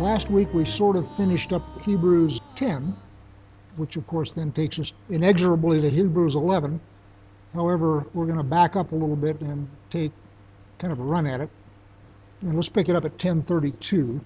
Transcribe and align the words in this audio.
Last 0.00 0.30
week 0.30 0.54
we 0.54 0.64
sort 0.64 0.96
of 0.96 1.14
finished 1.14 1.52
up 1.52 1.62
Hebrews 1.82 2.40
10, 2.54 2.96
which 3.76 3.96
of 3.96 4.06
course 4.06 4.32
then 4.32 4.50
takes 4.50 4.78
us 4.78 4.94
inexorably 5.10 5.82
to 5.82 5.90
Hebrews 5.90 6.36
11. 6.36 6.80
However, 7.52 8.06
we're 8.14 8.24
going 8.24 8.38
to 8.38 8.42
back 8.42 8.76
up 8.76 8.92
a 8.92 8.96
little 8.96 9.14
bit 9.14 9.38
and 9.42 9.68
take 9.90 10.12
kind 10.78 10.90
of 10.90 11.00
a 11.00 11.02
run 11.02 11.26
at 11.26 11.42
it. 11.42 11.50
And 12.40 12.54
let's 12.54 12.70
pick 12.70 12.88
it 12.88 12.96
up 12.96 13.04
at 13.04 13.12
1032. 13.12 14.18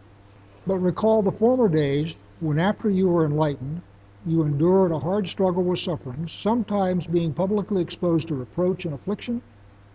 But 0.64 0.78
recall 0.78 1.22
the 1.22 1.32
former 1.32 1.68
days 1.68 2.14
when 2.38 2.60
after 2.60 2.88
you 2.88 3.08
were 3.08 3.24
enlightened, 3.24 3.82
you 4.24 4.42
endured 4.42 4.92
a 4.92 5.00
hard 5.00 5.26
struggle 5.26 5.64
with 5.64 5.80
sufferings, 5.80 6.30
sometimes 6.30 7.08
being 7.08 7.34
publicly 7.34 7.82
exposed 7.82 8.28
to 8.28 8.36
reproach 8.36 8.84
and 8.84 8.94
affliction, 8.94 9.42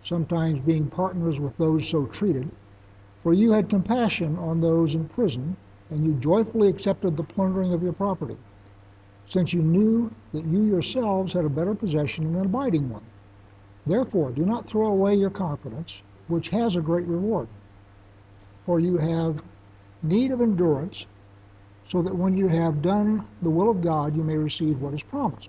sometimes 0.02 0.60
being 0.60 0.88
partners 0.88 1.40
with 1.40 1.56
those 1.56 1.88
so 1.88 2.04
treated. 2.04 2.50
For 3.22 3.32
you 3.32 3.52
had 3.52 3.70
compassion 3.70 4.36
on 4.36 4.60
those 4.60 4.94
in 4.94 5.08
prison, 5.08 5.56
and 5.90 6.04
you 6.04 6.12
joyfully 6.14 6.68
accepted 6.68 7.16
the 7.16 7.22
plundering 7.22 7.72
of 7.72 7.82
your 7.82 7.92
property, 7.92 8.36
since 9.28 9.52
you 9.52 9.62
knew 9.62 10.10
that 10.32 10.44
you 10.44 10.64
yourselves 10.64 11.32
had 11.32 11.44
a 11.44 11.48
better 11.48 11.74
possession 11.74 12.26
and 12.26 12.36
an 12.36 12.46
abiding 12.46 12.88
one. 12.88 13.02
Therefore, 13.86 14.30
do 14.30 14.44
not 14.44 14.66
throw 14.66 14.88
away 14.88 15.14
your 15.14 15.30
confidence, 15.30 16.02
which 16.28 16.48
has 16.50 16.76
a 16.76 16.80
great 16.80 17.06
reward. 17.06 17.48
For 18.66 18.78
you 18.78 18.96
have 18.98 19.42
need 20.02 20.32
of 20.32 20.40
endurance, 20.40 21.06
so 21.86 22.02
that 22.02 22.14
when 22.14 22.36
you 22.36 22.46
have 22.46 22.82
done 22.82 23.26
the 23.42 23.50
will 23.50 23.70
of 23.70 23.82
God, 23.82 24.16
you 24.16 24.22
may 24.22 24.36
receive 24.36 24.80
what 24.80 24.94
is 24.94 25.02
promised. 25.02 25.48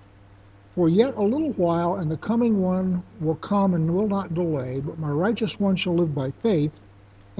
For 0.73 0.89
yet 0.89 1.16
a 1.17 1.22
little 1.22 1.52
while, 1.53 1.95
and 1.95 2.09
the 2.09 2.17
coming 2.17 2.62
one 2.62 3.03
will 3.20 3.36
come 3.36 3.73
and 3.73 3.94
will 3.94 4.08
not 4.08 4.34
delay, 4.34 4.80
but 4.80 4.98
my 4.98 5.09
righteous 5.09 5.59
one 5.59 5.75
shall 5.75 5.95
live 5.95 6.16
by 6.16 6.31
faith 6.42 6.80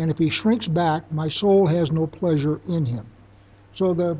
and 0.02 0.10
if 0.10 0.18
he 0.18 0.30
shrinks 0.30 0.68
back, 0.68 1.10
my 1.12 1.28
soul 1.28 1.68
has 1.68 1.92
no 1.92 2.08
pleasure 2.08 2.60
in 2.68 2.86
him. 2.86 3.06
So 3.76 3.94
the 3.94 4.18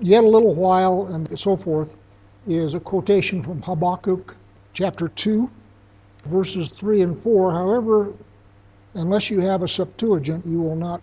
yet 0.00 0.24
a 0.24 0.28
little 0.28 0.54
while 0.54 1.06
and 1.06 1.38
so 1.38 1.56
forth 1.56 1.96
is 2.48 2.74
a 2.74 2.80
quotation 2.80 3.40
from 3.40 3.62
Habakkuk 3.62 4.34
chapter 4.72 5.06
2, 5.06 5.48
verses 6.24 6.70
3 6.70 7.02
and 7.02 7.22
4. 7.22 7.52
However, 7.52 8.12
unless 8.94 9.30
you 9.30 9.40
have 9.40 9.62
a 9.62 9.68
Septuagint, 9.68 10.44
you 10.44 10.60
will 10.60 10.74
not 10.74 11.00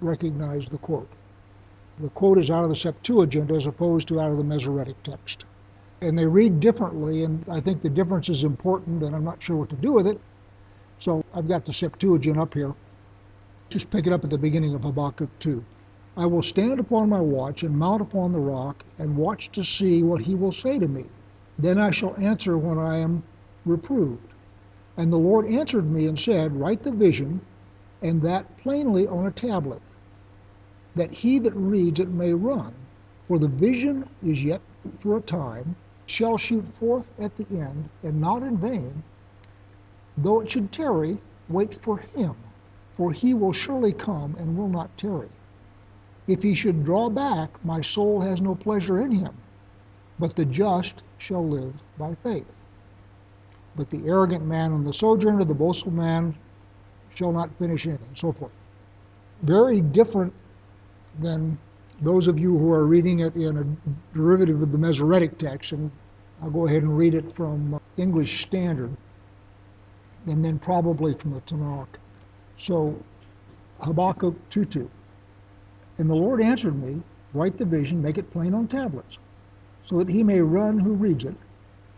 recognize 0.00 0.66
the 0.66 0.78
quote. 0.78 1.08
The 2.00 2.08
quote 2.10 2.38
is 2.40 2.50
out 2.50 2.64
of 2.64 2.68
the 2.68 2.76
Septuagint 2.76 3.52
as 3.52 3.68
opposed 3.68 4.08
to 4.08 4.20
out 4.20 4.32
of 4.32 4.38
the 4.38 4.44
Masoretic 4.44 5.00
text. 5.04 5.44
And 6.02 6.18
they 6.18 6.26
read 6.26 6.58
differently, 6.58 7.22
and 7.22 7.44
I 7.48 7.60
think 7.60 7.80
the 7.80 7.90
difference 7.90 8.28
is 8.28 8.42
important, 8.42 9.04
and 9.04 9.14
I'm 9.14 9.24
not 9.24 9.40
sure 9.40 9.56
what 9.56 9.70
to 9.70 9.76
do 9.76 9.92
with 9.92 10.08
it. 10.08 10.20
So 10.98 11.24
I've 11.32 11.48
got 11.48 11.64
the 11.64 11.72
Septuagint 11.72 12.38
up 12.38 12.52
here. 12.52 12.74
Just 13.68 13.90
pick 13.90 14.06
it 14.06 14.12
up 14.12 14.22
at 14.22 14.30
the 14.30 14.38
beginning 14.38 14.76
of 14.76 14.84
Habakkuk 14.84 15.28
2. 15.40 15.64
I 16.16 16.24
will 16.24 16.42
stand 16.42 16.78
upon 16.78 17.08
my 17.08 17.20
watch 17.20 17.64
and 17.64 17.76
mount 17.76 18.00
upon 18.00 18.30
the 18.30 18.38
rock 18.40 18.84
and 18.96 19.16
watch 19.16 19.50
to 19.50 19.64
see 19.64 20.04
what 20.04 20.20
he 20.20 20.36
will 20.36 20.52
say 20.52 20.78
to 20.78 20.86
me. 20.86 21.06
Then 21.58 21.76
I 21.76 21.90
shall 21.90 22.14
answer 22.16 22.56
when 22.56 22.78
I 22.78 22.98
am 22.98 23.24
reproved. 23.64 24.32
And 24.96 25.12
the 25.12 25.18
Lord 25.18 25.48
answered 25.48 25.90
me 25.90 26.06
and 26.06 26.16
said, 26.16 26.56
Write 26.56 26.84
the 26.84 26.92
vision, 26.92 27.40
and 28.02 28.22
that 28.22 28.56
plainly 28.58 29.08
on 29.08 29.26
a 29.26 29.32
tablet, 29.32 29.82
that 30.94 31.10
he 31.10 31.40
that 31.40 31.56
reads 31.56 31.98
it 31.98 32.08
may 32.08 32.32
run. 32.32 32.72
For 33.26 33.40
the 33.40 33.48
vision 33.48 34.08
is 34.24 34.44
yet 34.44 34.60
for 35.00 35.16
a 35.16 35.20
time, 35.20 35.74
shall 36.06 36.38
shoot 36.38 36.68
forth 36.74 37.10
at 37.18 37.36
the 37.36 37.46
end, 37.50 37.88
and 38.04 38.20
not 38.20 38.44
in 38.44 38.58
vain. 38.58 39.02
Though 40.16 40.40
it 40.40 40.52
should 40.52 40.70
tarry, 40.70 41.18
wait 41.48 41.74
for 41.82 41.98
him 41.98 42.36
for 42.96 43.12
he 43.12 43.34
will 43.34 43.52
surely 43.52 43.92
come 43.92 44.34
and 44.38 44.56
will 44.56 44.68
not 44.68 44.96
tarry. 44.96 45.28
If 46.26 46.42
he 46.42 46.54
should 46.54 46.84
draw 46.84 47.08
back, 47.08 47.64
my 47.64 47.80
soul 47.80 48.20
has 48.22 48.40
no 48.40 48.54
pleasure 48.54 49.00
in 49.00 49.12
him, 49.12 49.34
but 50.18 50.34
the 50.34 50.44
just 50.44 51.02
shall 51.18 51.46
live 51.46 51.74
by 51.98 52.14
faith. 52.22 52.50
But 53.76 53.90
the 53.90 54.06
arrogant 54.06 54.44
man 54.44 54.72
and 54.72 54.86
the 54.86 54.92
sojourner, 54.92 55.44
the 55.44 55.54
boastful 55.54 55.92
man, 55.92 56.34
shall 57.14 57.32
not 57.32 57.50
finish 57.58 57.86
anything, 57.86 58.08
so 58.14 58.32
forth. 58.32 58.52
Very 59.42 59.80
different 59.80 60.32
than 61.20 61.58
those 62.00 62.28
of 62.28 62.38
you 62.38 62.56
who 62.58 62.72
are 62.72 62.86
reading 62.86 63.20
it 63.20 63.36
in 63.36 63.56
a 63.58 64.16
derivative 64.16 64.62
of 64.62 64.72
the 64.72 64.78
Masoretic 64.78 65.38
text, 65.38 65.72
and 65.72 65.90
I'll 66.42 66.50
go 66.50 66.66
ahead 66.66 66.82
and 66.82 66.96
read 66.96 67.14
it 67.14 67.34
from 67.36 67.78
English 67.96 68.42
Standard, 68.42 68.94
and 70.26 70.44
then 70.44 70.58
probably 70.58 71.14
from 71.14 71.32
the 71.32 71.40
Tanakh. 71.42 71.98
So 72.58 72.96
Habakkuk 73.80 74.34
2.2. 74.48 74.88
And 75.98 76.08
the 76.08 76.16
Lord 76.16 76.40
answered 76.40 76.82
me, 76.82 77.02
Write 77.34 77.58
the 77.58 77.66
vision, 77.66 78.00
make 78.00 78.16
it 78.16 78.30
plain 78.30 78.54
on 78.54 78.66
tablets, 78.66 79.18
so 79.82 79.98
that 79.98 80.08
he 80.08 80.22
may 80.22 80.40
run 80.40 80.78
who 80.78 80.94
reads 80.94 81.24
it. 81.24 81.36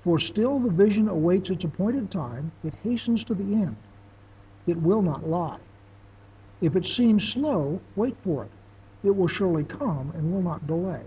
For 0.01 0.19
still 0.19 0.59
the 0.59 0.71
vision 0.71 1.09
awaits 1.09 1.51
its 1.51 1.65
appointed 1.65 2.11
time, 2.11 2.51
it 2.65 2.75
hastens 2.83 3.23
to 3.25 3.35
the 3.35 3.55
end. 3.55 3.77
It 4.67 4.83
will 4.83 5.01
not 5.01 5.29
lie. 5.29 5.61
If 6.61 6.75
it 6.75 6.87
seems 6.87 7.29
slow, 7.29 7.81
wait 7.95 8.17
for 8.25 8.45
it. 8.45 8.51
It 9.05 9.15
will 9.15 9.29
surely 9.29 9.63
come 9.63 10.11
and 10.17 10.33
will 10.33 10.43
not 10.43 10.67
delay. 10.67 11.05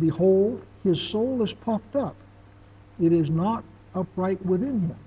Behold, 0.00 0.62
his 0.82 1.00
soul 1.00 1.40
is 1.42 1.54
puffed 1.54 1.94
up. 1.94 2.16
It 2.98 3.12
is 3.12 3.30
not 3.30 3.62
upright 3.94 4.44
within 4.44 4.80
him, 4.80 4.98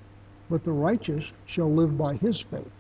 but 0.50 0.64
the 0.64 0.72
righteous 0.72 1.34
shall 1.46 1.70
live 1.70 1.98
by 1.98 2.16
his 2.16 2.40
faith 2.40 2.72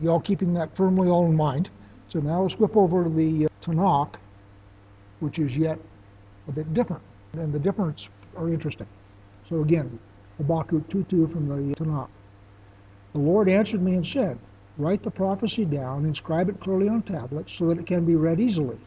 you 0.00 0.10
all 0.10 0.20
keeping 0.20 0.54
that 0.54 0.74
firmly 0.76 1.08
all 1.08 1.26
in 1.26 1.34
mind. 1.34 1.70
So 2.08 2.20
now 2.20 2.42
let's 2.42 2.58
whip 2.58 2.76
over 2.76 3.04
to 3.04 3.10
the 3.10 3.46
uh, 3.46 3.48
Tanakh, 3.60 4.14
which 5.20 5.38
is 5.38 5.56
yet 5.56 5.78
a 6.46 6.52
bit 6.52 6.72
different. 6.72 7.02
And 7.32 7.52
the 7.52 7.58
difference 7.58 8.08
are 8.36 8.48
interesting. 8.48 8.86
So 9.48 9.60
again, 9.60 9.98
Habakkuk 10.38 10.88
2.2 10.88 11.32
from 11.32 11.48
the 11.48 11.74
Tanakh. 11.74 12.08
The 13.12 13.20
Lord 13.20 13.48
answered 13.48 13.82
me 13.82 13.94
and 13.94 14.06
said, 14.06 14.38
Write 14.76 15.02
the 15.02 15.10
prophecy 15.10 15.64
down, 15.64 16.04
inscribe 16.04 16.48
it 16.48 16.60
clearly 16.60 16.88
on 16.88 17.02
tablets, 17.02 17.52
so 17.52 17.66
that 17.66 17.78
it 17.78 17.86
can 17.86 18.04
be 18.04 18.14
read 18.14 18.38
easily. 18.38 18.78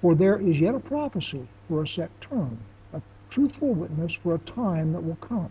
For 0.00 0.14
there 0.14 0.38
is 0.38 0.60
yet 0.60 0.76
a 0.76 0.80
prophecy 0.80 1.48
for 1.68 1.82
a 1.82 1.88
set 1.88 2.08
term, 2.20 2.56
a 2.92 3.02
truthful 3.28 3.74
witness 3.74 4.12
for 4.12 4.36
a 4.36 4.38
time 4.38 4.90
that 4.90 5.02
will 5.02 5.16
come. 5.16 5.50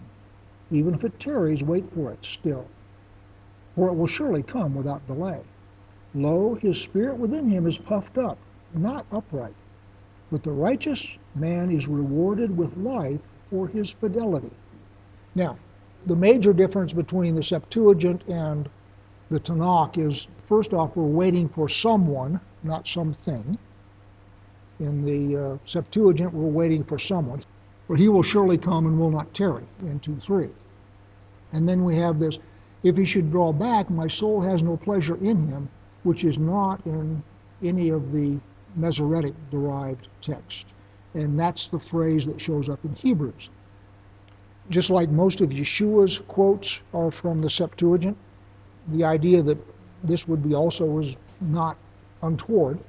Even 0.71 0.93
if 0.93 1.03
it 1.03 1.19
tarries, 1.19 1.63
wait 1.63 1.91
for 1.91 2.11
it 2.11 2.23
still 2.23 2.65
for 3.79 3.87
it 3.87 3.93
will 3.93 4.07
surely 4.07 4.43
come 4.43 4.75
without 4.75 5.07
delay. 5.07 5.39
Lo, 6.13 6.55
his 6.55 6.81
spirit 6.81 7.17
within 7.17 7.49
him 7.49 7.65
is 7.65 7.77
puffed 7.77 8.17
up, 8.17 8.37
not 8.73 9.05
upright. 9.09 9.53
But 10.29 10.43
the 10.43 10.51
righteous 10.51 11.07
man 11.33 11.71
is 11.71 11.87
rewarded 11.87 12.57
with 12.57 12.75
life 12.75 13.21
for 13.49 13.69
his 13.69 13.89
fidelity. 13.89 14.51
Now, 15.33 15.57
the 16.07 16.15
major 16.17 16.51
difference 16.51 16.91
between 16.91 17.35
the 17.35 17.41
Septuagint 17.41 18.23
and 18.27 18.67
the 19.29 19.39
Tanakh 19.39 19.97
is 19.97 20.27
first 20.45 20.73
off, 20.73 20.97
we're 20.97 21.05
waiting 21.05 21.47
for 21.47 21.69
someone, 21.69 22.41
not 22.63 22.85
something. 22.85 23.57
In 24.81 25.05
the 25.05 25.37
uh, 25.53 25.57
Septuagint, 25.63 26.33
we're 26.33 26.47
waiting 26.47 26.83
for 26.83 26.99
someone. 26.99 27.43
For 27.87 27.95
he 27.95 28.09
will 28.09 28.23
surely 28.23 28.57
come 28.57 28.87
and 28.87 28.99
will 28.99 29.09
not 29.09 29.33
tarry, 29.33 29.63
in 29.83 30.01
2 30.01 30.17
3. 30.17 30.49
And 31.53 31.67
then 31.67 31.85
we 31.85 31.95
have 31.95 32.19
this 32.19 32.39
if 32.83 32.95
he 32.95 33.05
should 33.05 33.31
draw 33.31 33.51
back, 33.51 33.89
my 33.89 34.07
soul 34.07 34.41
has 34.41 34.63
no 34.63 34.77
pleasure 34.77 35.17
in 35.17 35.47
him, 35.47 35.69
which 36.03 36.23
is 36.23 36.37
not 36.37 36.85
in 36.85 37.21
any 37.63 37.89
of 37.89 38.11
the 38.11 38.39
Masoretic 38.75 39.33
derived 39.49 40.07
text. 40.21 40.67
And 41.13 41.39
that's 41.39 41.67
the 41.67 41.79
phrase 41.79 42.25
that 42.27 42.39
shows 42.39 42.69
up 42.69 42.83
in 42.85 42.95
Hebrews. 42.95 43.49
Just 44.69 44.89
like 44.89 45.09
most 45.09 45.41
of 45.41 45.49
Yeshua's 45.49 46.21
quotes 46.27 46.83
are 46.93 47.11
from 47.11 47.41
the 47.41 47.49
Septuagint, 47.49 48.15
the 48.89 49.03
idea 49.03 49.41
that 49.41 49.57
this 50.03 50.27
would 50.27 50.47
be 50.47 50.53
also 50.53 50.99
is 50.99 51.15
not 51.41 51.77
untoward. 52.21 52.79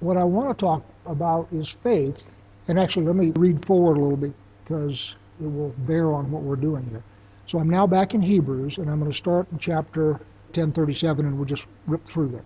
What 0.00 0.16
I 0.16 0.24
want 0.24 0.56
to 0.56 0.64
talk 0.64 0.82
about 1.06 1.48
is 1.52 1.68
faith. 1.68 2.34
And 2.68 2.78
actually, 2.78 3.06
let 3.06 3.16
me 3.16 3.32
read 3.36 3.64
forward 3.66 3.96
a 3.96 4.00
little 4.00 4.16
bit 4.16 4.32
because 4.64 5.16
it 5.40 5.46
will 5.46 5.74
bear 5.78 6.12
on 6.12 6.30
what 6.30 6.42
we're 6.42 6.56
doing 6.56 6.86
here. 6.90 7.02
So 7.46 7.58
I'm 7.58 7.68
now 7.68 7.86
back 7.86 8.14
in 8.14 8.22
Hebrews, 8.22 8.78
and 8.78 8.90
I'm 8.90 8.98
going 8.98 9.10
to 9.10 9.16
start 9.16 9.46
in 9.52 9.58
chapter 9.58 10.12
1037, 10.54 11.26
and 11.26 11.36
we'll 11.36 11.44
just 11.44 11.66
rip 11.86 12.04
through 12.04 12.28
there. 12.28 12.44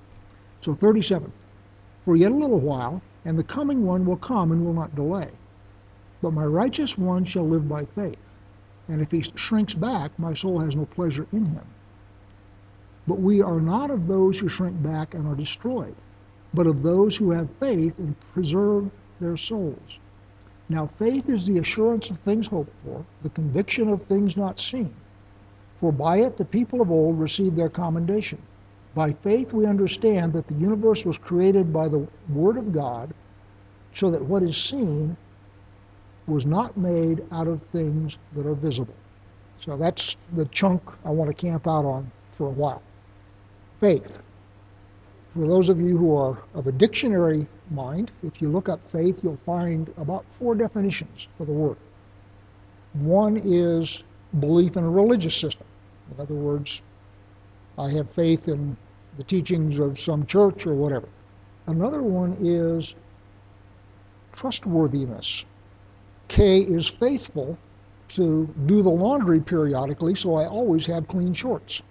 So 0.60 0.75
37. 0.75 1.32
For 2.04 2.16
yet 2.16 2.32
a 2.32 2.34
little 2.34 2.60
while, 2.60 3.02
and 3.25 3.38
the 3.38 3.44
coming 3.44 3.84
one 3.84 4.06
will 4.06 4.16
come 4.16 4.52
and 4.52 4.64
will 4.64 4.72
not 4.72 4.94
delay. 4.94 5.31
But 6.22 6.32
my 6.32 6.44
righteous 6.44 6.96
one 6.96 7.25
shall 7.25 7.44
live 7.44 7.69
by 7.69 7.84
faith. 7.84 8.19
And 8.88 9.00
if 9.00 9.10
he 9.10 9.20
shrinks 9.20 9.75
back, 9.75 10.16
my 10.19 10.32
soul 10.34 10.60
has 10.60 10.76
no 10.76 10.87
pleasure 10.87 11.26
in 11.32 11.44
him. 11.46 11.66
But 13.06 13.20
we 13.20 13.43
are 13.43 13.60
not 13.60 13.90
of 13.90 14.06
those 14.06 14.38
who 14.38 14.48
shrink 14.48 14.82
back 14.82 15.14
and 15.14 15.26
are 15.26 15.34
destroyed, 15.34 15.94
but 16.54 16.66
of 16.66 16.82
those 16.82 17.16
who 17.16 17.31
have 17.32 17.48
faith 17.60 17.98
and 17.98 18.14
preserve 18.32 18.90
their 19.20 19.37
souls. 19.37 19.98
Now, 20.68 20.86
faith 20.86 21.28
is 21.28 21.46
the 21.46 21.58
assurance 21.58 22.10
of 22.10 22.18
things 22.18 22.48
hoped 22.48 22.72
for, 22.84 23.04
the 23.22 23.30
conviction 23.30 23.88
of 23.88 24.02
things 24.02 24.36
not 24.36 24.58
seen. 24.58 24.92
For 25.76 25.92
by 25.92 26.18
it 26.18 26.36
the 26.36 26.44
people 26.44 26.80
of 26.80 26.90
old 26.90 27.20
received 27.20 27.56
their 27.56 27.68
commendation. 27.68 28.38
By 28.94 29.12
faith, 29.12 29.52
we 29.52 29.66
understand 29.66 30.32
that 30.32 30.46
the 30.46 30.54
universe 30.54 31.04
was 31.04 31.18
created 31.18 31.72
by 31.72 31.88
the 31.88 32.06
Word 32.30 32.56
of 32.56 32.72
God, 32.72 33.12
so 33.92 34.10
that 34.10 34.24
what 34.24 34.42
is 34.42 34.56
seen 34.56 35.16
was 36.26 36.46
not 36.46 36.76
made 36.76 37.22
out 37.30 37.46
of 37.46 37.62
things 37.62 38.16
that 38.34 38.46
are 38.46 38.54
visible. 38.54 38.94
So 39.64 39.76
that's 39.76 40.16
the 40.34 40.46
chunk 40.46 40.82
I 41.04 41.10
want 41.10 41.28
to 41.28 41.34
camp 41.34 41.66
out 41.69 41.84
on 41.84 42.10
for 42.32 42.48
a 42.48 42.50
while. 42.50 42.82
Faith. 43.80 44.19
For 45.36 45.46
those 45.46 45.68
of 45.68 45.78
you 45.78 45.98
who 45.98 46.16
are 46.16 46.38
of 46.54 46.66
a 46.66 46.72
dictionary 46.72 47.46
mind, 47.70 48.10
if 48.22 48.40
you 48.40 48.48
look 48.48 48.70
up 48.70 48.80
faith, 48.90 49.20
you'll 49.22 49.38
find 49.44 49.92
about 49.98 50.24
four 50.30 50.54
definitions 50.54 51.28
for 51.36 51.44
the 51.44 51.52
word. 51.52 51.76
One 52.94 53.42
is 53.44 54.02
belief 54.40 54.78
in 54.78 54.84
a 54.84 54.88
religious 54.88 55.36
system. 55.36 55.66
In 56.10 56.22
other 56.22 56.32
words, 56.32 56.80
I 57.76 57.90
have 57.90 58.10
faith 58.12 58.48
in 58.48 58.78
the 59.18 59.24
teachings 59.24 59.78
of 59.78 60.00
some 60.00 60.24
church 60.24 60.66
or 60.66 60.72
whatever. 60.72 61.08
Another 61.66 62.02
one 62.02 62.38
is 62.40 62.94
trustworthiness. 64.32 65.44
K 66.28 66.60
is 66.60 66.88
faithful 66.88 67.58
to 68.08 68.48
do 68.64 68.80
the 68.82 68.88
laundry 68.88 69.40
periodically, 69.40 70.14
so 70.14 70.36
I 70.36 70.46
always 70.46 70.86
have 70.86 71.08
clean 71.08 71.34
shorts. 71.34 71.82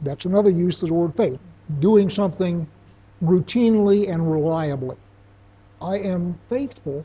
That's 0.00 0.24
another 0.24 0.50
use 0.50 0.82
of 0.82 0.88
the 0.88 0.94
word 0.94 1.14
faith, 1.14 1.38
doing 1.78 2.10
something 2.10 2.66
routinely 3.22 4.12
and 4.12 4.30
reliably. 4.30 4.96
I 5.80 5.98
am 5.98 6.38
faithful 6.48 7.04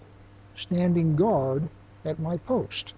standing 0.55 1.15
guard 1.15 1.67
at 2.05 2.19
my 2.19 2.37
post. 2.37 2.93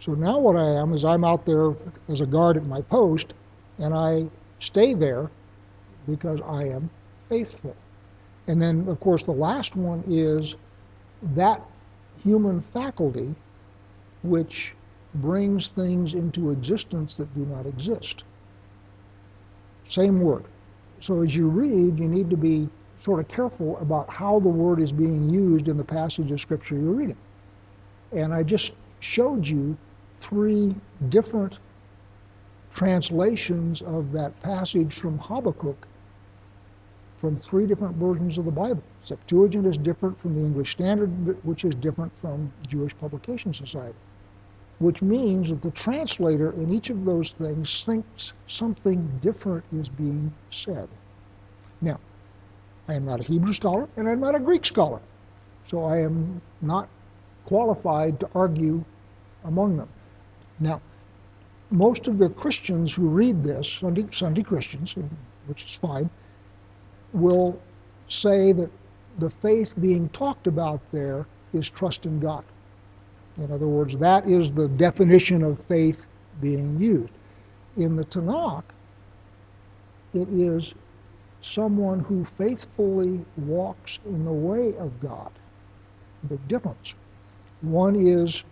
So 0.00 0.12
now 0.12 0.38
what 0.38 0.56
I 0.56 0.70
am 0.80 0.92
is 0.92 1.04
I'm 1.04 1.24
out 1.24 1.46
there 1.46 1.74
as 2.08 2.20
a 2.20 2.26
guard 2.26 2.56
at 2.56 2.66
my 2.66 2.82
post, 2.82 3.32
and 3.78 3.94
I 3.94 4.26
stay 4.58 4.94
there 4.94 5.30
because 6.06 6.40
I 6.46 6.64
am 6.64 6.90
faithful. 7.28 7.74
And 8.46 8.60
then, 8.60 8.86
of 8.88 9.00
course, 9.00 9.22
the 9.22 9.32
last 9.32 9.76
one 9.76 10.04
is 10.06 10.54
that 11.34 11.62
human 12.22 12.60
faculty 12.60 13.34
which 14.22 14.74
brings 15.16 15.68
things 15.68 16.14
into 16.14 16.50
existence 16.50 17.16
that 17.16 17.32
do 17.34 17.46
not 17.46 17.66
exist. 17.66 18.24
Same 19.88 20.20
word. 20.20 20.44
So 21.04 21.20
as 21.20 21.36
you 21.36 21.48
read, 21.48 21.98
you 21.98 22.08
need 22.08 22.30
to 22.30 22.36
be 22.38 22.66
sort 22.98 23.20
of 23.20 23.28
careful 23.28 23.76
about 23.76 24.08
how 24.08 24.40
the 24.40 24.48
word 24.48 24.80
is 24.80 24.90
being 24.90 25.28
used 25.28 25.68
in 25.68 25.76
the 25.76 25.84
passage 25.84 26.30
of 26.30 26.40
Scripture 26.40 26.76
you're 26.76 26.92
reading. 26.92 27.18
And 28.12 28.32
I 28.32 28.42
just 28.42 28.72
showed 29.00 29.46
you 29.46 29.76
three 30.12 30.74
different 31.10 31.58
translations 32.72 33.82
of 33.82 34.12
that 34.12 34.40
passage 34.40 34.94
from 34.94 35.18
Habakkuk 35.18 35.86
from 37.20 37.36
three 37.36 37.66
different 37.66 37.96
versions 37.96 38.38
of 38.38 38.46
the 38.46 38.50
Bible. 38.50 38.82
Septuagint 39.02 39.66
is 39.66 39.76
different 39.76 40.18
from 40.18 40.34
the 40.34 40.40
English 40.40 40.70
Standard, 40.70 41.10
which 41.44 41.66
is 41.66 41.74
different 41.74 42.16
from 42.18 42.50
Jewish 42.66 42.96
Publication 42.96 43.52
Society. 43.52 43.98
Which 44.78 45.02
means 45.02 45.50
that 45.50 45.62
the 45.62 45.70
translator 45.70 46.52
in 46.52 46.72
each 46.72 46.90
of 46.90 47.04
those 47.04 47.30
things 47.30 47.84
thinks 47.84 48.32
something 48.46 49.08
different 49.22 49.64
is 49.72 49.88
being 49.88 50.32
said. 50.50 50.88
Now, 51.80 51.98
I 52.88 52.94
am 52.94 53.04
not 53.04 53.20
a 53.20 53.22
Hebrew 53.22 53.52
scholar 53.52 53.88
and 53.96 54.08
I'm 54.08 54.20
not 54.20 54.34
a 54.34 54.40
Greek 54.40 54.66
scholar, 54.66 55.00
so 55.68 55.84
I 55.84 55.98
am 55.98 56.40
not 56.60 56.88
qualified 57.46 58.18
to 58.20 58.28
argue 58.34 58.84
among 59.44 59.76
them. 59.76 59.88
Now, 60.60 60.80
most 61.70 62.08
of 62.08 62.18
the 62.18 62.28
Christians 62.28 62.94
who 62.94 63.08
read 63.08 63.42
this, 63.42 63.68
Sunday, 63.68 64.06
Sunday 64.10 64.42
Christians, 64.42 64.94
which 65.46 65.64
is 65.64 65.74
fine, 65.76 66.10
will 67.12 67.58
say 68.08 68.52
that 68.52 68.70
the 69.18 69.30
faith 69.30 69.74
being 69.80 70.08
talked 70.10 70.46
about 70.46 70.80
there 70.92 71.26
is 71.52 71.70
trust 71.70 72.06
in 72.06 72.18
God. 72.20 72.44
In 73.38 73.50
other 73.52 73.66
words, 73.66 73.96
that 73.96 74.28
is 74.28 74.50
the 74.52 74.68
definition 74.68 75.42
of 75.42 75.58
faith 75.66 76.06
being 76.40 76.78
used. 76.78 77.12
In 77.76 77.96
the 77.96 78.04
Tanakh, 78.04 78.64
it 80.14 80.28
is 80.28 80.74
someone 81.42 82.00
who 82.00 82.24
faithfully 82.38 83.24
walks 83.36 83.98
in 84.06 84.24
the 84.24 84.32
way 84.32 84.74
of 84.76 84.98
God. 85.00 85.32
Big 86.28 86.46
difference. 86.48 86.94
One 87.62 87.96
is 87.96 88.44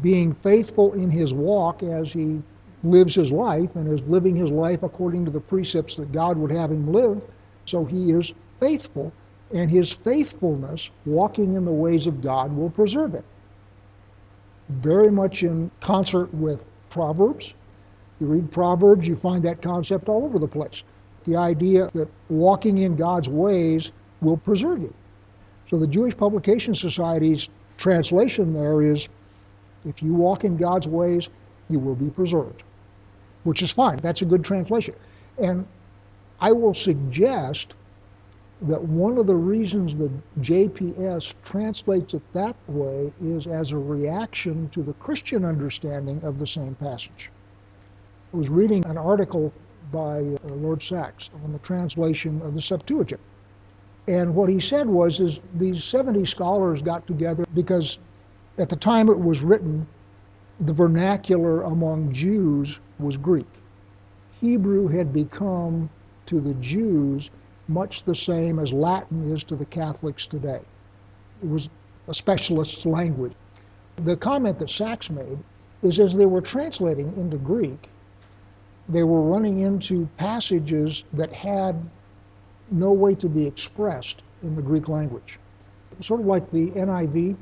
being 0.00 0.32
faithful 0.32 0.94
in 0.94 1.10
his 1.10 1.34
walk 1.34 1.82
as 1.82 2.12
he 2.12 2.42
lives 2.82 3.14
his 3.14 3.30
life 3.30 3.76
and 3.76 3.92
is 3.92 4.00
living 4.08 4.34
his 4.34 4.50
life 4.50 4.82
according 4.82 5.24
to 5.26 5.30
the 5.30 5.40
precepts 5.40 5.96
that 5.96 6.12
God 6.12 6.38
would 6.38 6.50
have 6.50 6.72
him 6.72 6.92
live 6.92 7.22
so 7.64 7.84
he 7.84 8.10
is 8.10 8.34
faithful, 8.60 9.12
and 9.54 9.70
his 9.70 9.92
faithfulness, 9.92 10.90
walking 11.06 11.54
in 11.54 11.64
the 11.64 11.72
ways 11.72 12.06
of 12.06 12.22
God, 12.22 12.54
will 12.56 12.70
preserve 12.70 13.14
it. 13.14 13.24
Very 14.68 15.10
much 15.10 15.42
in 15.42 15.70
concert 15.80 16.32
with 16.34 16.64
Proverbs. 16.90 17.52
You 18.20 18.26
read 18.26 18.50
Proverbs, 18.50 19.08
you 19.08 19.16
find 19.16 19.44
that 19.44 19.62
concept 19.62 20.08
all 20.08 20.24
over 20.24 20.38
the 20.38 20.48
place. 20.48 20.84
The 21.24 21.36
idea 21.36 21.90
that 21.94 22.08
walking 22.28 22.78
in 22.78 22.96
God's 22.96 23.28
ways 23.28 23.90
will 24.20 24.36
preserve 24.36 24.80
you. 24.80 24.94
So 25.68 25.78
the 25.78 25.86
Jewish 25.86 26.16
Publication 26.16 26.74
Society's 26.74 27.48
translation 27.76 28.52
there 28.52 28.82
is 28.82 29.08
if 29.84 30.02
you 30.02 30.14
walk 30.14 30.44
in 30.44 30.56
God's 30.56 30.86
ways, 30.86 31.28
you 31.68 31.78
will 31.78 31.94
be 31.94 32.10
preserved, 32.10 32.62
which 33.44 33.62
is 33.62 33.70
fine. 33.70 33.96
That's 33.98 34.22
a 34.22 34.24
good 34.24 34.44
translation. 34.44 34.94
And 35.38 35.66
I 36.40 36.52
will 36.52 36.74
suggest 36.74 37.74
that 38.62 38.82
one 38.82 39.18
of 39.18 39.26
the 39.26 39.34
reasons 39.34 39.96
the 39.96 40.10
JPS 40.40 41.34
translates 41.42 42.14
it 42.14 42.22
that 42.32 42.56
way 42.68 43.12
is 43.22 43.46
as 43.46 43.72
a 43.72 43.78
reaction 43.78 44.68
to 44.70 44.82
the 44.82 44.92
Christian 44.94 45.44
understanding 45.44 46.20
of 46.22 46.38
the 46.38 46.46
same 46.46 46.74
passage. 46.76 47.30
I 48.32 48.36
was 48.36 48.48
reading 48.48 48.84
an 48.86 48.96
article 48.96 49.52
by 49.90 50.18
uh, 50.18 50.54
Lord 50.54 50.82
Sacks 50.82 51.28
on 51.44 51.52
the 51.52 51.58
translation 51.58 52.40
of 52.42 52.54
the 52.54 52.60
Septuagint. 52.60 53.20
And 54.08 54.34
what 54.34 54.48
he 54.48 54.60
said 54.60 54.88
was 54.88 55.20
is 55.20 55.40
these 55.54 55.82
70 55.84 56.24
scholars 56.24 56.82
got 56.82 57.06
together 57.06 57.44
because 57.54 57.98
at 58.58 58.68
the 58.68 58.76
time 58.76 59.08
it 59.08 59.18
was 59.18 59.42
written, 59.42 59.86
the 60.60 60.72
vernacular 60.72 61.62
among 61.62 62.12
Jews 62.12 62.78
was 62.98 63.16
Greek. 63.16 63.46
Hebrew 64.40 64.88
had 64.88 65.12
become 65.12 65.90
to 66.26 66.40
the 66.40 66.54
Jews 66.54 67.30
much 67.72 68.04
the 68.04 68.14
same 68.14 68.58
as 68.58 68.72
Latin 68.72 69.30
is 69.32 69.42
to 69.44 69.56
the 69.56 69.64
Catholics 69.64 70.26
today. 70.26 70.60
It 71.42 71.48
was 71.48 71.68
a 72.08 72.14
specialist's 72.14 72.86
language. 72.86 73.32
The 74.04 74.16
comment 74.16 74.58
that 74.58 74.70
Sacks 74.70 75.10
made 75.10 75.38
is 75.82 76.00
as 76.00 76.14
they 76.14 76.26
were 76.26 76.40
translating 76.40 77.12
into 77.16 77.36
Greek, 77.36 77.88
they 78.88 79.02
were 79.02 79.22
running 79.22 79.60
into 79.60 80.08
passages 80.16 81.04
that 81.12 81.32
had 81.32 81.74
no 82.70 82.92
way 82.92 83.14
to 83.16 83.28
be 83.28 83.46
expressed 83.46 84.22
in 84.42 84.56
the 84.56 84.62
Greek 84.62 84.88
language. 84.88 85.38
Sort 86.00 86.20
of 86.20 86.26
like 86.26 86.50
the 86.50 86.70
NIV, 86.70 87.36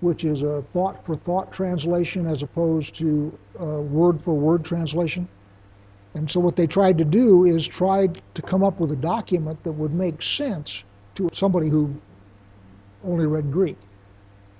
which 0.00 0.24
is 0.24 0.42
a 0.42 0.62
thought 0.72 1.04
for 1.04 1.16
thought 1.16 1.52
translation 1.52 2.26
as 2.26 2.42
opposed 2.42 2.94
to 2.96 3.36
word 3.58 4.22
for 4.22 4.34
word 4.34 4.64
translation. 4.64 5.28
And 6.14 6.30
so 6.30 6.40
what 6.40 6.56
they 6.56 6.66
tried 6.66 6.96
to 6.98 7.04
do 7.04 7.44
is 7.44 7.66
tried 7.66 8.22
to 8.34 8.42
come 8.42 8.62
up 8.62 8.78
with 8.78 8.92
a 8.92 8.96
document 8.96 9.62
that 9.64 9.72
would 9.72 9.92
make 9.92 10.22
sense 10.22 10.84
to 11.16 11.28
somebody 11.32 11.68
who 11.68 11.94
only 13.04 13.26
read 13.26 13.50
Greek. 13.50 13.76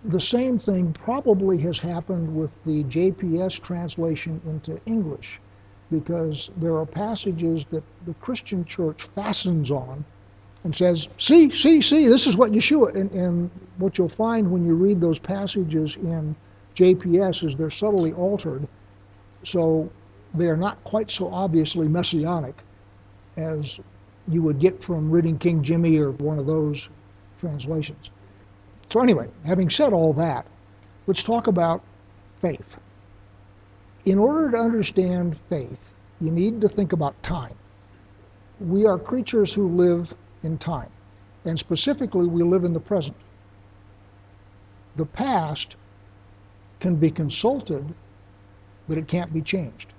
The 0.04 0.20
same 0.20 0.58
thing 0.58 0.92
probably 0.92 1.56
has 1.58 1.78
happened 1.78 2.34
with 2.36 2.50
the 2.66 2.84
JPS 2.84 3.60
translation 3.60 4.40
into 4.46 4.78
English 4.84 5.40
because 5.90 6.50
there 6.56 6.76
are 6.76 6.86
passages 6.86 7.64
that 7.70 7.82
the 8.04 8.14
Christian 8.14 8.64
church 8.64 9.02
fastens 9.02 9.70
on 9.70 10.04
and 10.64 10.74
says, 10.74 11.08
see, 11.18 11.50
see, 11.50 11.80
see, 11.80 12.06
this 12.06 12.26
is 12.26 12.36
what 12.36 12.52
Yeshua. 12.52 12.94
And, 12.94 13.10
and 13.12 13.50
what 13.78 13.96
you'll 13.96 14.08
find 14.08 14.50
when 14.50 14.64
you 14.66 14.74
read 14.74 15.00
those 15.00 15.18
passages 15.18 15.96
in 15.96 16.34
JPS 16.74 17.46
is 17.46 17.54
they're 17.54 17.70
subtly 17.70 18.12
altered. 18.12 18.66
So 19.44 19.90
they 20.34 20.48
are 20.48 20.56
not 20.56 20.82
quite 20.84 21.10
so 21.10 21.28
obviously 21.32 21.88
messianic 21.88 22.62
as 23.36 23.78
you 24.28 24.42
would 24.42 24.58
get 24.58 24.82
from 24.82 25.10
reading 25.10 25.38
King 25.38 25.62
Jimmy 25.62 25.98
or 25.98 26.10
one 26.12 26.38
of 26.38 26.46
those 26.46 26.88
translations. 27.38 28.10
So, 28.90 29.00
anyway, 29.00 29.28
having 29.44 29.70
said 29.70 29.92
all 29.92 30.12
that, 30.14 30.46
let's 31.06 31.22
talk 31.22 31.46
about 31.46 31.82
faith. 32.40 32.76
In 34.04 34.18
order 34.18 34.50
to 34.50 34.58
understand 34.58 35.38
faith, 35.48 35.92
you 36.20 36.30
need 36.30 36.60
to 36.60 36.68
think 36.68 36.92
about 36.92 37.20
time. 37.22 37.54
We 38.60 38.86
are 38.86 38.98
creatures 38.98 39.52
who 39.52 39.68
live 39.68 40.14
in 40.42 40.58
time, 40.58 40.90
and 41.44 41.58
specifically, 41.58 42.26
we 42.26 42.42
live 42.42 42.64
in 42.64 42.72
the 42.72 42.80
present. 42.80 43.16
The 44.96 45.06
past 45.06 45.76
can 46.80 46.96
be 46.96 47.10
consulted, 47.10 47.94
but 48.88 48.96
it 48.96 49.08
can't 49.08 49.32
be 49.32 49.42
changed. 49.42 49.92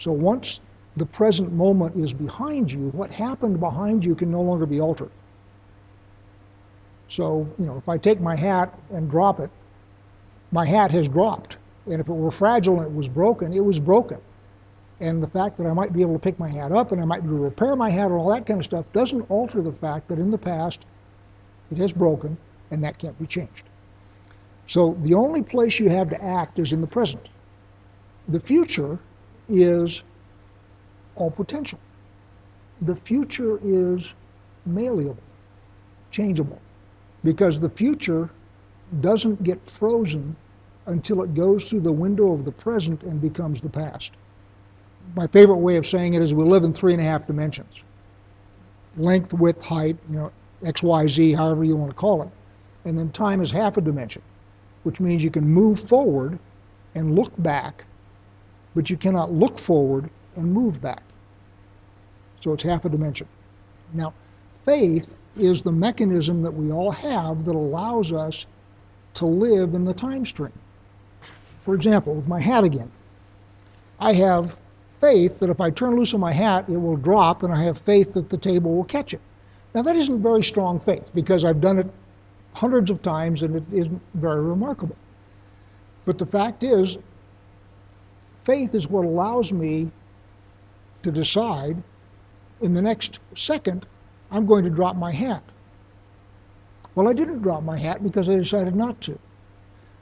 So 0.00 0.12
once 0.12 0.60
the 0.96 1.04
present 1.04 1.52
moment 1.52 1.94
is 1.94 2.14
behind 2.14 2.72
you, 2.72 2.88
what 2.88 3.12
happened 3.12 3.60
behind 3.60 4.02
you 4.02 4.14
can 4.14 4.30
no 4.30 4.40
longer 4.40 4.64
be 4.64 4.80
altered. 4.80 5.10
So, 7.08 7.46
you 7.58 7.66
know, 7.66 7.76
if 7.76 7.86
I 7.86 7.98
take 7.98 8.18
my 8.18 8.34
hat 8.34 8.76
and 8.94 9.10
drop 9.10 9.40
it, 9.40 9.50
my 10.52 10.64
hat 10.64 10.90
has 10.92 11.06
dropped. 11.06 11.58
And 11.84 12.00
if 12.00 12.08
it 12.08 12.12
were 12.12 12.30
fragile 12.30 12.78
and 12.78 12.86
it 12.86 12.94
was 12.94 13.08
broken, 13.08 13.52
it 13.52 13.62
was 13.62 13.78
broken. 13.78 14.18
And 15.00 15.22
the 15.22 15.28
fact 15.28 15.58
that 15.58 15.66
I 15.66 15.72
might 15.74 15.92
be 15.92 16.00
able 16.00 16.14
to 16.14 16.18
pick 16.18 16.38
my 16.38 16.48
hat 16.48 16.72
up 16.72 16.92
and 16.92 17.00
I 17.02 17.04
might 17.04 17.22
be 17.22 17.28
able 17.28 17.36
to 17.36 17.44
repair 17.44 17.76
my 17.76 17.90
hat 17.90 18.06
and 18.06 18.14
all 18.14 18.30
that 18.30 18.46
kind 18.46 18.58
of 18.58 18.64
stuff 18.64 18.86
doesn't 18.94 19.30
alter 19.30 19.60
the 19.60 19.72
fact 19.72 20.08
that 20.08 20.18
in 20.18 20.30
the 20.30 20.38
past 20.38 20.80
it 21.70 21.76
has 21.76 21.92
broken 21.92 22.38
and 22.70 22.82
that 22.84 22.96
can't 22.96 23.18
be 23.18 23.26
changed. 23.26 23.64
So 24.66 24.96
the 25.02 25.12
only 25.12 25.42
place 25.42 25.78
you 25.78 25.90
have 25.90 26.08
to 26.08 26.24
act 26.24 26.58
is 26.58 26.72
in 26.72 26.80
the 26.80 26.86
present. 26.86 27.28
The 28.28 28.40
future 28.40 28.98
is 29.50 30.02
all 31.16 31.30
potential. 31.30 31.78
The 32.82 32.96
future 32.96 33.60
is 33.62 34.12
malleable, 34.66 35.22
changeable, 36.10 36.60
because 37.24 37.60
the 37.60 37.70
future 37.70 38.30
doesn't 39.00 39.42
get 39.42 39.68
frozen 39.68 40.34
until 40.86 41.22
it 41.22 41.34
goes 41.34 41.64
through 41.64 41.80
the 41.80 41.92
window 41.92 42.32
of 42.32 42.44
the 42.44 42.52
present 42.52 43.02
and 43.02 43.20
becomes 43.20 43.60
the 43.60 43.68
past. 43.68 44.12
My 45.14 45.26
favorite 45.26 45.58
way 45.58 45.76
of 45.76 45.86
saying 45.86 46.14
it 46.14 46.22
is 46.22 46.34
we 46.34 46.44
live 46.44 46.64
in 46.64 46.72
three 46.72 46.92
and 46.92 47.00
a 47.00 47.04
half 47.04 47.26
dimensions 47.26 47.82
length, 48.96 49.32
width, 49.32 49.62
height, 49.62 49.96
you 50.10 50.18
know, 50.18 50.32
X, 50.64 50.82
Y, 50.82 51.06
Z, 51.06 51.32
however 51.32 51.64
you 51.64 51.76
want 51.76 51.90
to 51.90 51.96
call 51.96 52.22
it. 52.22 52.28
And 52.84 52.98
then 52.98 53.10
time 53.10 53.40
is 53.40 53.50
half 53.50 53.76
a 53.76 53.80
dimension, 53.80 54.22
which 54.82 55.00
means 55.00 55.22
you 55.22 55.30
can 55.30 55.46
move 55.46 55.78
forward 55.80 56.38
and 56.94 57.14
look 57.14 57.32
back, 57.38 57.84
but 58.74 58.90
you 58.90 58.96
cannot 58.96 59.32
look 59.32 59.58
forward 59.58 60.10
and 60.36 60.52
move 60.52 60.80
back. 60.80 61.02
So 62.40 62.52
it's 62.52 62.62
half 62.62 62.84
a 62.84 62.88
dimension. 62.88 63.28
Now, 63.92 64.14
faith 64.64 65.08
is 65.36 65.62
the 65.62 65.72
mechanism 65.72 66.42
that 66.42 66.52
we 66.52 66.72
all 66.72 66.90
have 66.90 67.44
that 67.44 67.54
allows 67.54 68.12
us 68.12 68.46
to 69.14 69.26
live 69.26 69.74
in 69.74 69.84
the 69.84 69.94
time 69.94 70.24
stream. 70.24 70.52
For 71.64 71.74
example, 71.74 72.14
with 72.14 72.28
my 72.28 72.40
hat 72.40 72.64
again, 72.64 72.90
I 73.98 74.12
have 74.14 74.56
faith 75.00 75.38
that 75.40 75.50
if 75.50 75.60
I 75.60 75.70
turn 75.70 75.96
loose 75.96 76.12
of 76.12 76.20
my 76.20 76.32
hat, 76.32 76.68
it 76.68 76.76
will 76.76 76.96
drop, 76.96 77.42
and 77.42 77.52
I 77.52 77.62
have 77.62 77.78
faith 77.78 78.12
that 78.14 78.30
the 78.30 78.36
table 78.36 78.74
will 78.74 78.84
catch 78.84 79.14
it. 79.14 79.20
Now, 79.74 79.82
that 79.82 79.96
isn't 79.96 80.22
very 80.22 80.42
strong 80.42 80.80
faith 80.80 81.12
because 81.14 81.44
I've 81.44 81.60
done 81.60 81.78
it 81.78 81.86
hundreds 82.54 82.90
of 82.90 83.02
times 83.02 83.42
and 83.42 83.56
it 83.56 83.64
isn't 83.72 84.00
very 84.14 84.42
remarkable. 84.42 84.96
But 86.04 86.18
the 86.18 86.26
fact 86.26 86.64
is, 86.64 86.98
faith 88.44 88.74
is 88.74 88.88
what 88.88 89.04
allows 89.04 89.52
me 89.52 89.90
to 91.02 91.10
decide 91.10 91.82
in 92.60 92.74
the 92.74 92.82
next 92.82 93.20
second, 93.34 93.86
I'm 94.30 94.46
going 94.46 94.64
to 94.64 94.70
drop 94.70 94.96
my 94.96 95.12
hat. 95.12 95.42
Well, 96.94 97.08
I 97.08 97.12
didn't 97.12 97.40
drop 97.40 97.62
my 97.62 97.78
hat 97.78 98.02
because 98.02 98.28
I 98.28 98.34
decided 98.34 98.74
not 98.74 99.00
to. 99.02 99.18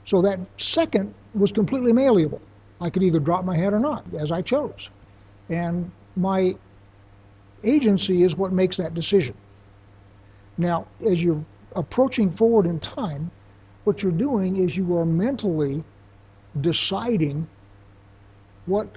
So 0.05 0.21
that 0.21 0.39
second 0.57 1.13
was 1.33 1.51
completely 1.51 1.93
malleable. 1.93 2.41
I 2.81 2.89
could 2.89 3.03
either 3.03 3.19
drop 3.19 3.45
my 3.45 3.55
hat 3.55 3.73
or 3.73 3.79
not, 3.79 4.05
as 4.17 4.31
I 4.31 4.41
chose. 4.41 4.89
And 5.49 5.91
my 6.15 6.55
agency 7.63 8.23
is 8.23 8.35
what 8.35 8.51
makes 8.51 8.77
that 8.77 8.93
decision. 8.93 9.35
Now, 10.57 10.87
as 11.05 11.23
you're 11.23 11.43
approaching 11.75 12.31
forward 12.31 12.65
in 12.65 12.79
time, 12.79 13.31
what 13.83 14.03
you're 14.03 14.11
doing 14.11 14.57
is 14.57 14.75
you 14.75 14.97
are 14.97 15.05
mentally 15.05 15.83
deciding 16.61 17.47
what 18.65 18.87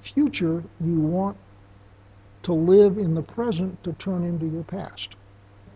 future 0.00 0.62
you 0.80 1.00
want 1.00 1.36
to 2.42 2.52
live 2.52 2.98
in 2.98 3.14
the 3.14 3.22
present 3.22 3.82
to 3.84 3.92
turn 3.94 4.24
into 4.24 4.46
your 4.46 4.64
past. 4.64 5.16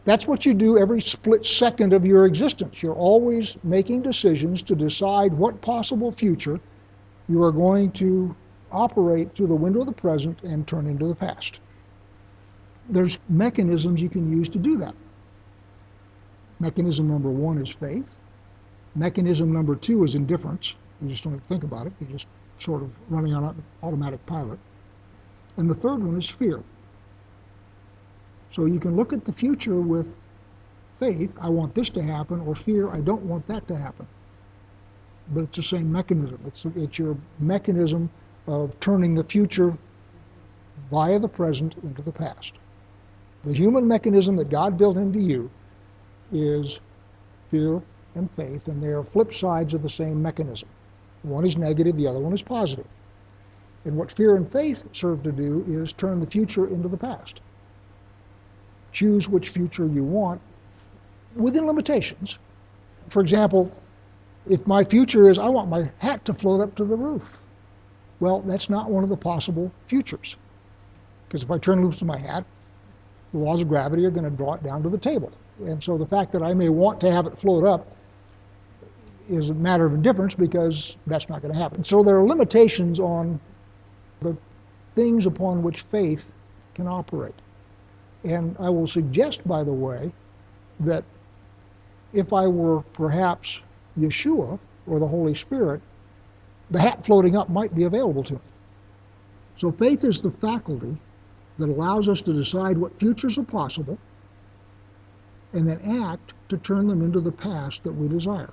That's 0.04 0.26
what 0.26 0.46
you 0.46 0.54
do 0.54 0.78
every 0.78 1.00
split 1.00 1.44
second 1.44 1.92
of 1.92 2.04
your 2.04 2.26
existence. 2.26 2.82
You're 2.82 2.94
always 2.94 3.56
making 3.64 4.02
decisions 4.02 4.62
to 4.62 4.74
decide 4.74 5.32
what 5.32 5.60
possible 5.60 6.12
future 6.12 6.60
you 7.28 7.42
are 7.42 7.52
going 7.52 7.90
to 7.92 8.34
operate 8.70 9.34
through 9.34 9.48
the 9.48 9.54
window 9.54 9.80
of 9.80 9.86
the 9.86 9.92
present 9.92 10.42
and 10.42 10.66
turn 10.66 10.86
into 10.86 11.06
the 11.06 11.14
past. 11.14 11.60
There's 12.88 13.18
mechanisms 13.28 14.00
you 14.00 14.08
can 14.08 14.30
use 14.30 14.48
to 14.50 14.58
do 14.58 14.76
that. 14.76 14.94
Mechanism 16.60 17.08
number 17.08 17.30
one 17.30 17.58
is 17.58 17.70
faith. 17.70 18.16
Mechanism 18.94 19.52
number 19.52 19.74
two 19.74 20.04
is 20.04 20.14
indifference. 20.14 20.76
You 21.02 21.08
just 21.08 21.24
don't 21.24 21.40
think 21.48 21.64
about 21.64 21.86
it. 21.86 21.92
You're 22.00 22.10
just 22.10 22.26
sort 22.58 22.82
of 22.82 22.90
running 23.08 23.34
on 23.34 23.44
an 23.44 23.62
automatic 23.82 24.24
pilot. 24.26 24.58
And 25.56 25.70
the 25.70 25.74
third 25.74 26.02
one 26.02 26.16
is 26.16 26.28
fear. 26.28 26.62
So 28.50 28.66
you 28.66 28.80
can 28.80 28.96
look 28.96 29.12
at 29.12 29.24
the 29.24 29.32
future 29.32 29.80
with 29.80 30.14
faith, 30.98 31.36
I 31.40 31.50
want 31.50 31.74
this 31.74 31.90
to 31.90 32.02
happen, 32.02 32.40
or 32.40 32.54
fear, 32.54 32.88
I 32.90 33.00
don't 33.00 33.22
want 33.22 33.46
that 33.48 33.66
to 33.68 33.76
happen. 33.76 34.06
But 35.32 35.44
it's 35.44 35.56
the 35.56 35.62
same 35.62 35.90
mechanism. 35.90 36.38
It's, 36.46 36.64
it's 36.76 36.98
your 36.98 37.16
mechanism 37.38 38.08
of 38.46 38.78
turning 38.80 39.14
the 39.14 39.24
future 39.24 39.76
via 40.90 41.18
the 41.18 41.28
present 41.28 41.74
into 41.82 42.02
the 42.02 42.12
past. 42.12 42.54
The 43.44 43.52
human 43.52 43.86
mechanism 43.86 44.36
that 44.36 44.50
God 44.50 44.78
built 44.78 44.96
into 44.96 45.20
you 45.20 45.50
is 46.32 46.80
fear 47.50 47.82
and 48.14 48.30
faith, 48.32 48.68
and 48.68 48.82
they 48.82 48.88
are 48.88 49.02
flip 49.02 49.34
sides 49.34 49.74
of 49.74 49.82
the 49.82 49.88
same 49.88 50.22
mechanism. 50.22 50.68
One 51.26 51.44
is 51.44 51.56
negative, 51.56 51.96
the 51.96 52.06
other 52.06 52.20
one 52.20 52.32
is 52.32 52.42
positive. 52.42 52.86
And 53.84 53.96
what 53.96 54.12
fear 54.12 54.36
and 54.36 54.50
faith 54.50 54.84
serve 54.92 55.22
to 55.24 55.32
do 55.32 55.64
is 55.68 55.92
turn 55.92 56.20
the 56.20 56.26
future 56.26 56.68
into 56.68 56.88
the 56.88 56.96
past. 56.96 57.40
Choose 58.92 59.28
which 59.28 59.50
future 59.50 59.86
you 59.86 60.04
want 60.04 60.40
within 61.34 61.66
limitations. 61.66 62.38
For 63.08 63.20
example, 63.20 63.72
if 64.48 64.64
my 64.66 64.84
future 64.84 65.28
is 65.28 65.38
I 65.38 65.48
want 65.48 65.68
my 65.68 65.90
hat 65.98 66.24
to 66.26 66.32
float 66.32 66.60
up 66.60 66.74
to 66.76 66.84
the 66.84 66.96
roof, 66.96 67.38
well, 68.20 68.40
that's 68.40 68.70
not 68.70 68.90
one 68.90 69.02
of 69.02 69.10
the 69.10 69.16
possible 69.16 69.70
futures. 69.88 70.36
Because 71.26 71.42
if 71.42 71.50
I 71.50 71.58
turn 71.58 71.84
loose 71.84 72.02
my 72.02 72.18
hat, 72.18 72.44
the 73.32 73.38
laws 73.38 73.60
of 73.60 73.68
gravity 73.68 74.06
are 74.06 74.10
going 74.10 74.24
to 74.24 74.30
draw 74.30 74.54
it 74.54 74.62
down 74.62 74.82
to 74.84 74.88
the 74.88 74.98
table. 74.98 75.32
And 75.64 75.82
so 75.82 75.98
the 75.98 76.06
fact 76.06 76.30
that 76.32 76.42
I 76.42 76.54
may 76.54 76.68
want 76.68 77.00
to 77.00 77.10
have 77.10 77.26
it 77.26 77.36
float 77.36 77.64
up 77.64 77.95
is 79.28 79.50
a 79.50 79.54
matter 79.54 79.86
of 79.86 79.94
indifference 79.94 80.34
because 80.34 80.96
that's 81.06 81.28
not 81.28 81.42
going 81.42 81.52
to 81.52 81.58
happen. 81.58 81.82
So 81.84 82.02
there 82.02 82.18
are 82.18 82.26
limitations 82.26 83.00
on 83.00 83.40
the 84.20 84.36
things 84.94 85.26
upon 85.26 85.62
which 85.62 85.82
faith 85.82 86.30
can 86.74 86.86
operate. 86.86 87.34
And 88.24 88.56
I 88.58 88.70
will 88.70 88.86
suggest, 88.86 89.46
by 89.46 89.62
the 89.62 89.72
way, 89.72 90.12
that 90.80 91.04
if 92.12 92.32
I 92.32 92.46
were 92.46 92.80
perhaps 92.92 93.60
Yeshua 93.98 94.58
or 94.86 94.98
the 94.98 95.06
Holy 95.06 95.34
Spirit, 95.34 95.80
the 96.70 96.80
hat 96.80 97.04
floating 97.04 97.36
up 97.36 97.48
might 97.48 97.74
be 97.74 97.84
available 97.84 98.22
to 98.24 98.34
me. 98.34 98.40
So 99.56 99.72
faith 99.72 100.04
is 100.04 100.20
the 100.20 100.30
faculty 100.30 100.96
that 101.58 101.68
allows 101.68 102.08
us 102.08 102.20
to 102.22 102.32
decide 102.32 102.76
what 102.76 102.98
futures 102.98 103.38
are 103.38 103.44
possible 103.44 103.98
and 105.52 105.66
then 105.66 105.80
act 106.02 106.34
to 106.48 106.58
turn 106.58 106.86
them 106.86 107.02
into 107.02 107.20
the 107.20 107.32
past 107.32 107.82
that 107.84 107.92
we 107.92 108.08
desire. 108.08 108.52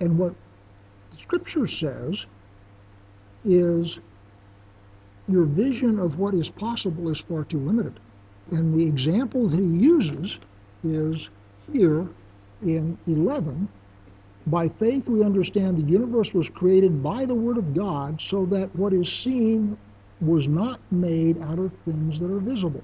And 0.00 0.18
what 0.18 0.34
scripture 1.16 1.66
says 1.66 2.26
is 3.44 3.98
your 5.28 5.44
vision 5.44 5.98
of 5.98 6.18
what 6.18 6.34
is 6.34 6.50
possible 6.50 7.08
is 7.08 7.18
far 7.18 7.44
too 7.44 7.58
limited. 7.58 7.98
And 8.52 8.76
the 8.78 8.86
example 8.86 9.46
that 9.48 9.58
he 9.58 9.66
uses 9.66 10.38
is 10.84 11.30
here 11.72 12.06
in 12.62 12.96
11. 13.06 13.68
By 14.46 14.68
faith, 14.68 15.08
we 15.08 15.24
understand 15.24 15.76
the 15.76 15.90
universe 15.90 16.32
was 16.32 16.48
created 16.48 17.02
by 17.02 17.26
the 17.26 17.34
Word 17.34 17.58
of 17.58 17.74
God, 17.74 18.20
so 18.20 18.46
that 18.46 18.74
what 18.76 18.92
is 18.92 19.12
seen 19.12 19.76
was 20.20 20.46
not 20.46 20.80
made 20.92 21.40
out 21.42 21.58
of 21.58 21.72
things 21.84 22.20
that 22.20 22.30
are 22.30 22.38
visible. 22.38 22.82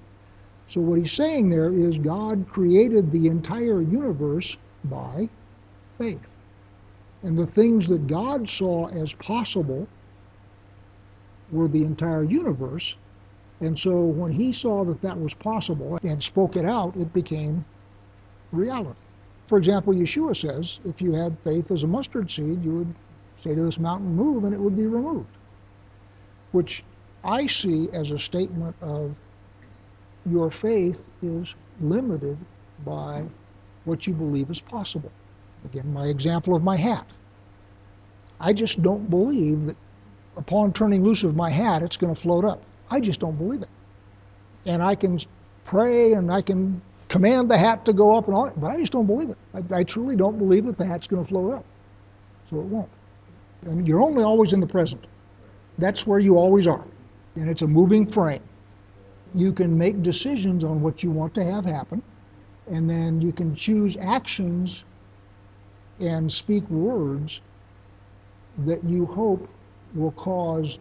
So, 0.66 0.80
what 0.80 0.98
he's 0.98 1.12
saying 1.12 1.50
there 1.50 1.72
is 1.72 1.98
God 1.98 2.46
created 2.48 3.12
the 3.12 3.28
entire 3.28 3.80
universe 3.80 4.56
by 4.84 5.28
faith. 5.98 6.20
And 7.22 7.38
the 7.38 7.46
things 7.46 7.88
that 7.88 8.06
God 8.06 8.48
saw 8.48 8.88
as 8.88 9.14
possible 9.14 9.86
were 11.50 11.68
the 11.68 11.82
entire 11.82 12.24
universe. 12.24 12.96
And 13.60 13.78
so 13.78 14.00
when 14.00 14.32
he 14.32 14.52
saw 14.52 14.84
that 14.84 15.00
that 15.02 15.18
was 15.18 15.34
possible 15.34 15.98
and 16.02 16.20
spoke 16.20 16.56
it 16.56 16.64
out, 16.64 16.96
it 16.96 17.12
became 17.12 17.64
reality. 18.50 18.98
For 19.46 19.58
example, 19.58 19.92
Yeshua 19.92 20.36
says 20.36 20.80
if 20.84 21.00
you 21.00 21.12
had 21.12 21.36
faith 21.44 21.70
as 21.70 21.84
a 21.84 21.86
mustard 21.86 22.30
seed, 22.30 22.64
you 22.64 22.78
would 22.78 22.94
say 23.40 23.54
to 23.54 23.62
this 23.62 23.78
mountain, 23.78 24.14
move, 24.14 24.44
and 24.44 24.54
it 24.54 24.60
would 24.60 24.76
be 24.76 24.86
removed. 24.86 25.28
Which 26.52 26.84
I 27.22 27.46
see 27.46 27.88
as 27.92 28.10
a 28.10 28.18
statement 28.18 28.74
of 28.80 29.14
your 30.28 30.50
faith 30.50 31.08
is 31.22 31.54
limited 31.80 32.38
by 32.84 33.24
what 33.84 34.06
you 34.06 34.14
believe 34.14 34.50
is 34.50 34.60
possible. 34.60 35.10
Again, 35.64 35.92
my 35.92 36.06
example 36.06 36.54
of 36.54 36.62
my 36.62 36.76
hat. 36.76 37.06
I 38.40 38.52
just 38.52 38.82
don't 38.82 39.08
believe 39.08 39.66
that 39.66 39.76
upon 40.36 40.72
turning 40.72 41.04
loose 41.04 41.22
of 41.22 41.36
my 41.36 41.50
hat, 41.50 41.82
it's 41.82 41.96
going 41.96 42.14
to 42.14 42.20
float 42.20 42.44
up. 42.44 42.62
I 42.90 43.00
just 43.00 43.20
don't 43.20 43.36
believe 43.36 43.62
it. 43.62 43.68
And 44.66 44.82
I 44.82 44.94
can 44.94 45.18
pray 45.64 46.12
and 46.12 46.32
I 46.32 46.42
can 46.42 46.82
command 47.08 47.50
the 47.50 47.58
hat 47.58 47.84
to 47.84 47.92
go 47.92 48.16
up 48.16 48.26
and 48.26 48.36
all 48.36 48.46
that, 48.46 48.60
but 48.60 48.70
I 48.70 48.78
just 48.78 48.92
don't 48.92 49.06
believe 49.06 49.30
it. 49.30 49.38
I, 49.54 49.78
I 49.78 49.84
truly 49.84 50.16
don't 50.16 50.38
believe 50.38 50.64
that 50.64 50.78
the 50.78 50.86
hat's 50.86 51.06
going 51.06 51.22
to 51.22 51.28
float 51.28 51.54
up. 51.54 51.64
So 52.48 52.58
it 52.58 52.64
won't. 52.64 52.88
I 53.66 53.70
mean, 53.70 53.86
you're 53.86 54.02
only 54.02 54.24
always 54.24 54.52
in 54.52 54.60
the 54.60 54.66
present. 54.66 55.06
That's 55.78 56.06
where 56.06 56.18
you 56.18 56.36
always 56.36 56.66
are. 56.66 56.84
And 57.36 57.48
it's 57.48 57.62
a 57.62 57.68
moving 57.68 58.06
frame. 58.06 58.42
You 59.34 59.52
can 59.52 59.76
make 59.76 60.02
decisions 60.02 60.64
on 60.64 60.82
what 60.82 61.02
you 61.02 61.10
want 61.10 61.34
to 61.34 61.44
have 61.44 61.64
happen, 61.64 62.02
and 62.70 62.88
then 62.88 63.20
you 63.20 63.32
can 63.32 63.54
choose 63.54 63.96
actions 63.98 64.84
and 66.02 66.30
speak 66.30 66.68
words 66.68 67.40
that 68.66 68.82
you 68.84 69.06
hope 69.06 69.48
will 69.94 70.10
cause 70.12 70.78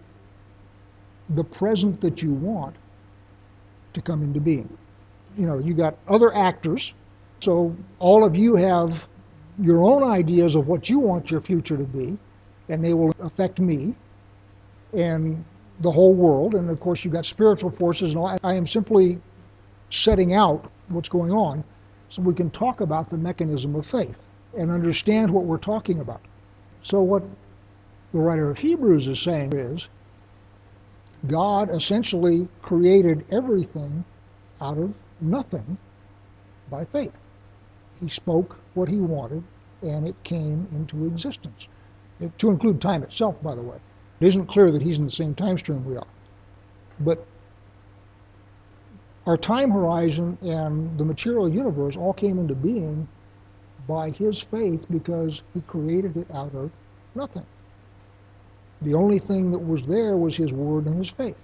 the 1.30 1.44
present 1.44 2.02
that 2.02 2.22
you 2.22 2.32
want 2.32 2.76
to 3.94 4.02
come 4.02 4.24
into 4.24 4.40
being. 4.40 4.78
You 5.38 5.46
know, 5.46 5.60
you 5.60 5.74
got 5.74 5.98
other 6.08 6.34
actors, 6.36 6.94
so 7.40 7.76
all 8.00 8.26
of 8.26 8.36
you 8.36 8.56
have 8.56 9.08
your 9.60 9.84
own 9.84 10.04
ideas 10.04 10.56
of 10.56 10.68
what 10.68 10.90
you 10.90 11.00
want 11.00 11.30
your 11.30 11.40
future 11.40 11.78
to 11.78 11.84
be, 11.84 12.18
and 12.70 12.84
they 12.84 12.94
will 12.94 13.14
affect 13.20 13.60
me 13.60 13.96
and 14.94 15.44
the 15.82 15.92
whole 15.92 16.14
world. 16.14 16.56
And 16.56 16.70
of 16.70 16.80
course, 16.80 17.06
you've 17.06 17.14
got 17.14 17.26
spiritual 17.26 17.70
forces, 17.70 18.14
and 18.14 18.22
all. 18.22 18.38
I 18.44 18.54
am 18.56 18.66
simply 18.66 19.20
setting 19.90 20.34
out 20.34 20.70
what's 20.90 21.10
going 21.10 21.32
on 21.32 21.64
so 22.10 22.22
we 22.22 22.34
can 22.34 22.50
talk 22.50 22.82
about 22.82 23.10
the 23.10 23.18
mechanism 23.18 23.76
of 23.76 23.86
faith 23.86 24.28
and 24.58 24.72
understand 24.72 25.32
what 25.32 25.46
we're 25.46 25.58
talking 25.58 26.00
about. 26.00 26.22
So, 26.84 27.02
what 27.02 27.24
the 28.14 28.20
writer 28.20 28.50
of 28.50 28.60
Hebrews 28.60 29.08
is 29.08 29.20
saying 29.20 29.54
is 29.54 29.88
God 31.28 31.70
essentially 31.70 32.48
created 32.62 33.26
everything 33.32 34.04
out 34.60 34.78
of 34.78 34.94
nothing 35.20 35.78
by 36.70 36.86
faith. 36.86 37.14
He 38.00 38.08
spoke 38.08 38.58
what 38.74 38.90
he 38.90 39.00
wanted 39.00 39.44
and 39.84 40.08
it 40.08 40.16
came 40.24 40.68
into 40.74 41.06
existence. 41.06 41.68
It, 42.20 42.38
to 42.40 42.50
include 42.50 42.82
time 42.82 43.04
itself, 43.04 43.42
by 43.42 43.56
the 43.56 43.62
way. 43.62 43.78
It 44.20 44.28
isn't 44.28 44.48
clear 44.48 44.72
that 44.72 44.82
he's 44.82 45.00
in 45.00 45.06
the 45.06 45.12
same 45.12 45.34
time 45.34 45.58
stream 45.58 45.84
we 45.86 45.98
are. 45.98 46.08
But 47.00 47.26
our 49.26 49.38
time 49.38 49.72
horizon 49.72 50.38
and 50.42 50.98
the 50.98 51.06
material 51.06 51.50
universe 51.50 51.98
all 51.98 52.14
came 52.14 52.40
into 52.40 52.56
being 52.56 53.08
by 53.92 54.10
his 54.10 54.42
faith 54.42 54.86
because 54.90 55.44
he 55.54 55.62
created 55.62 56.16
it 56.16 56.28
out 56.34 56.56
of 56.56 56.72
nothing. 57.14 57.46
The 58.82 58.94
only 58.94 59.20
thing 59.20 59.52
that 59.52 59.60
was 59.60 59.84
there 59.84 60.16
was 60.16 60.36
his 60.36 60.54
word 60.54 60.86
and 60.86 60.98
his 60.98 61.10
faith. 61.10 61.36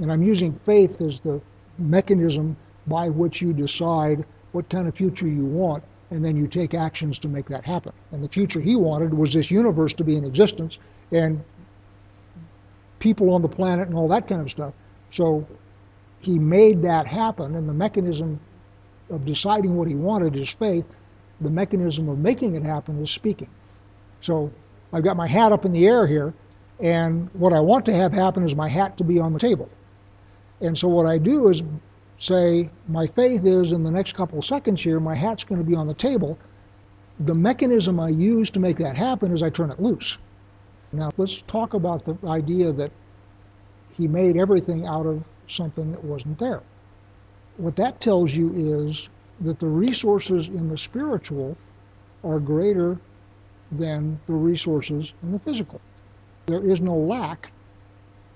And 0.00 0.12
I'm 0.12 0.22
using 0.22 0.52
faith 0.64 1.00
as 1.00 1.20
the 1.20 1.40
mechanism 1.78 2.56
by 2.86 3.08
which 3.08 3.40
you 3.40 3.52
decide 3.52 4.24
what 4.52 4.68
kind 4.68 4.86
of 4.86 4.94
future 4.94 5.26
you 5.26 5.46
want, 5.46 5.82
and 6.10 6.22
then 6.22 6.36
you 6.36 6.46
take 6.46 6.74
actions 6.74 7.18
to 7.20 7.28
make 7.28 7.46
that 7.46 7.64
happen. 7.64 7.92
And 8.10 8.22
the 8.22 8.28
future 8.28 8.60
he 8.60 8.76
wanted 8.76 9.14
was 9.14 9.32
this 9.32 9.50
universe 9.50 9.94
to 9.94 10.04
be 10.04 10.16
in 10.16 10.24
existence 10.24 10.78
and 11.12 11.42
people 12.98 13.32
on 13.32 13.40
the 13.40 13.48
planet 13.48 13.88
and 13.88 13.96
all 13.96 14.08
that 14.08 14.28
kind 14.28 14.42
of 14.42 14.50
stuff. 14.50 14.74
So 15.10 15.46
he 16.20 16.38
made 16.38 16.82
that 16.82 17.06
happen, 17.06 17.56
and 17.56 17.68
the 17.68 17.72
mechanism 17.72 18.38
of 19.12 19.24
deciding 19.24 19.76
what 19.76 19.88
he 19.88 19.94
wanted 19.94 20.36
is 20.36 20.50
faith. 20.50 20.86
The 21.40 21.50
mechanism 21.50 22.08
of 22.08 22.18
making 22.18 22.54
it 22.54 22.62
happen 22.62 23.00
is 23.02 23.10
speaking. 23.10 23.48
So 24.20 24.50
I've 24.92 25.04
got 25.04 25.16
my 25.16 25.26
hat 25.26 25.52
up 25.52 25.64
in 25.64 25.72
the 25.72 25.86
air 25.86 26.06
here, 26.06 26.34
and 26.80 27.28
what 27.34 27.52
I 27.52 27.60
want 27.60 27.84
to 27.86 27.94
have 27.94 28.12
happen 28.12 28.44
is 28.44 28.56
my 28.56 28.68
hat 28.68 28.96
to 28.98 29.04
be 29.04 29.18
on 29.18 29.32
the 29.32 29.38
table. 29.38 29.68
And 30.60 30.76
so 30.76 30.88
what 30.88 31.06
I 31.06 31.18
do 31.18 31.48
is 31.48 31.62
say, 32.18 32.70
my 32.88 33.06
faith 33.08 33.44
is 33.44 33.72
in 33.72 33.82
the 33.82 33.90
next 33.90 34.14
couple 34.14 34.40
seconds 34.42 34.82
here, 34.82 35.00
my 35.00 35.14
hat's 35.14 35.44
going 35.44 35.60
to 35.60 35.66
be 35.68 35.74
on 35.74 35.88
the 35.88 35.94
table. 35.94 36.38
The 37.20 37.34
mechanism 37.34 37.98
I 37.98 38.10
use 38.10 38.48
to 38.50 38.60
make 38.60 38.78
that 38.78 38.96
happen 38.96 39.32
is 39.32 39.42
I 39.42 39.50
turn 39.50 39.70
it 39.70 39.80
loose. 39.80 40.18
Now 40.92 41.10
let's 41.16 41.42
talk 41.42 41.74
about 41.74 42.04
the 42.04 42.16
idea 42.28 42.72
that 42.72 42.92
he 43.92 44.06
made 44.06 44.36
everything 44.36 44.86
out 44.86 45.06
of 45.06 45.24
something 45.48 45.90
that 45.90 46.02
wasn't 46.04 46.38
there. 46.38 46.62
What 47.58 47.76
that 47.76 48.00
tells 48.00 48.34
you 48.34 48.52
is 48.54 49.08
that 49.42 49.58
the 49.58 49.66
resources 49.66 50.48
in 50.48 50.68
the 50.68 50.78
spiritual 50.78 51.56
are 52.24 52.40
greater 52.40 52.98
than 53.70 54.18
the 54.26 54.32
resources 54.32 55.12
in 55.22 55.32
the 55.32 55.38
physical. 55.38 55.80
There 56.46 56.64
is 56.64 56.80
no 56.80 56.96
lack 56.96 57.52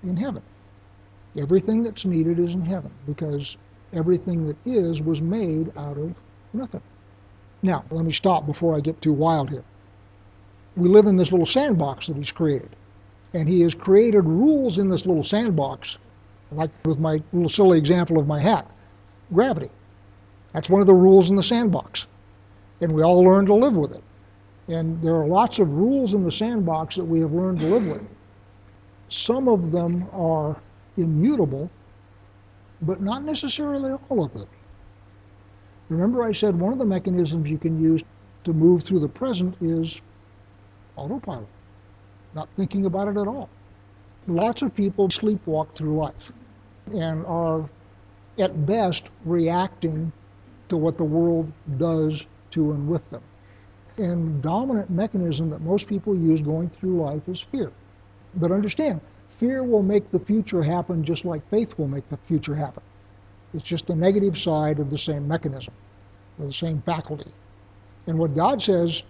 in 0.03 0.15
heaven. 0.15 0.43
Everything 1.35 1.83
that's 1.83 2.05
needed 2.05 2.39
is 2.39 2.53
in 2.53 2.61
heaven 2.61 2.91
because 3.05 3.57
everything 3.93 4.45
that 4.47 4.57
is 4.65 5.01
was 5.01 5.21
made 5.21 5.75
out 5.77 5.97
of 5.97 6.13
nothing. 6.53 6.81
Now, 7.63 7.85
let 7.89 8.05
me 8.05 8.11
stop 8.11 8.45
before 8.45 8.75
I 8.75 8.81
get 8.81 9.01
too 9.01 9.13
wild 9.13 9.49
here. 9.49 9.63
We 10.75 10.89
live 10.89 11.07
in 11.07 11.15
this 11.15 11.31
little 11.31 11.45
sandbox 11.47 12.07
that 12.07 12.17
he's 12.17 12.31
created. 12.31 12.69
And 13.33 13.49
he 13.49 13.61
has 13.61 13.73
created 13.73 14.25
rules 14.25 14.77
in 14.77 14.89
this 14.89 15.05
little 15.05 15.23
sandbox, 15.23 15.97
like 16.51 16.71
with 16.85 16.99
my 16.99 17.21
little 17.33 17.49
silly 17.49 17.77
example 17.77 18.19
of 18.19 18.27
my 18.27 18.39
hat 18.39 18.69
gravity. 19.33 19.69
That's 20.53 20.69
one 20.69 20.81
of 20.81 20.87
the 20.87 20.93
rules 20.93 21.29
in 21.29 21.35
the 21.35 21.43
sandbox. 21.43 22.07
And 22.81 22.93
we 22.93 23.03
all 23.03 23.23
learn 23.23 23.45
to 23.47 23.53
live 23.53 23.75
with 23.75 23.93
it. 23.93 24.03
And 24.67 25.01
there 25.01 25.15
are 25.15 25.27
lots 25.27 25.59
of 25.59 25.71
rules 25.71 26.13
in 26.13 26.23
the 26.23 26.31
sandbox 26.31 26.95
that 26.95 27.05
we 27.05 27.19
have 27.21 27.31
learned 27.33 27.59
to 27.59 27.67
live 27.67 27.85
with. 27.85 28.01
Some 29.09 29.47
of 29.47 29.71
them 29.71 30.07
are 30.11 30.57
immutable, 30.97 31.69
but 32.81 33.01
not 33.01 33.23
necessarily 33.23 33.93
all 34.09 34.25
of 34.25 34.33
them. 34.33 34.47
Remember, 35.89 36.23
I 36.23 36.33
said 36.33 36.59
one 36.59 36.73
of 36.73 36.79
the 36.79 36.85
mechanisms 36.85 37.49
you 37.49 37.57
can 37.57 37.81
use 37.81 38.03
to 38.43 38.53
move 38.53 38.83
through 38.83 38.99
the 38.99 39.07
present 39.07 39.55
is 39.61 40.01
autopilot, 40.97 41.47
not 42.33 42.49
thinking 42.57 42.85
about 42.85 43.07
it 43.07 43.17
at 43.17 43.27
all. 43.27 43.49
Lots 44.27 44.61
of 44.61 44.75
people 44.75 45.07
sleepwalk 45.07 45.71
through 45.71 45.95
life 45.95 46.33
and 46.93 47.25
are, 47.25 47.69
at 48.39 48.65
best, 48.65 49.09
reacting 49.25 50.11
to 50.69 50.77
what 50.77 50.97
the 50.97 51.03
world 51.03 51.51
does 51.77 52.25
to 52.51 52.71
and 52.71 52.87
with 52.87 53.07
them. 53.09 53.21
And 53.97 54.41
dominant 54.41 54.89
mechanism 54.89 55.49
that 55.49 55.61
most 55.61 55.87
people 55.87 56.15
use 56.15 56.41
going 56.41 56.69
through 56.69 57.01
life 57.01 57.27
is 57.27 57.41
fear. 57.41 57.71
But 58.35 58.51
understand, 58.51 59.01
fear 59.39 59.63
will 59.63 59.81
make 59.81 60.09
the 60.09 60.19
future 60.19 60.61
happen 60.61 61.03
just 61.03 61.25
like 61.25 61.47
faith 61.49 61.77
will 61.77 61.87
make 61.87 62.07
the 62.09 62.17
future 62.17 62.55
happen. 62.55 62.83
It's 63.53 63.63
just 63.63 63.87
the 63.87 63.95
negative 63.95 64.37
side 64.37 64.79
of 64.79 64.89
the 64.89 64.97
same 64.97 65.27
mechanism, 65.27 65.73
or 66.39 66.45
the 66.45 66.53
same 66.53 66.81
faculty. 66.81 67.31
And 68.05 68.19
what 68.19 68.35
God 68.35 68.61
says, 68.61 69.03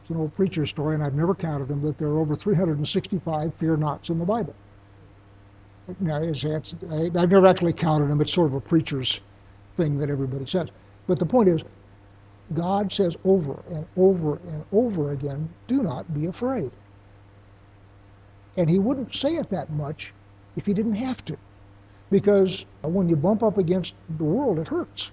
it's 0.00 0.10
an 0.10 0.16
old 0.16 0.34
preacher 0.34 0.66
story, 0.66 0.94
and 0.94 1.04
I've 1.04 1.14
never 1.14 1.34
counted 1.34 1.68
them, 1.68 1.82
that 1.82 1.98
there 1.98 2.08
are 2.08 2.18
over 2.18 2.34
365 2.34 3.54
fear 3.54 3.76
nots 3.76 4.10
in 4.10 4.18
the 4.18 4.24
Bible. 4.24 4.54
It's, 5.88 6.44
I, 6.90 7.10
I've 7.16 7.30
never 7.30 7.46
actually 7.46 7.72
counted 7.72 8.10
them. 8.10 8.20
It's 8.20 8.32
sort 8.32 8.48
of 8.48 8.54
a 8.54 8.60
preacher's 8.60 9.20
thing 9.76 9.98
that 9.98 10.10
everybody 10.10 10.46
says. 10.46 10.68
But 11.06 11.18
the 11.18 11.26
point 11.26 11.48
is, 11.48 11.62
God 12.54 12.92
says 12.92 13.16
over 13.24 13.62
and 13.70 13.86
over 13.96 14.36
and 14.48 14.64
over 14.72 15.12
again, 15.12 15.48
do 15.66 15.82
not 15.82 16.12
be 16.14 16.26
afraid. 16.26 16.70
And 18.56 18.68
he 18.68 18.78
wouldn't 18.78 19.14
say 19.14 19.36
it 19.36 19.48
that 19.50 19.70
much 19.70 20.12
if 20.56 20.66
he 20.66 20.74
didn't 20.74 20.94
have 20.94 21.24
to. 21.24 21.36
Because 22.10 22.66
when 22.82 23.08
you 23.08 23.16
bump 23.16 23.42
up 23.42 23.58
against 23.58 23.94
the 24.18 24.24
world, 24.24 24.58
it 24.58 24.68
hurts. 24.68 25.10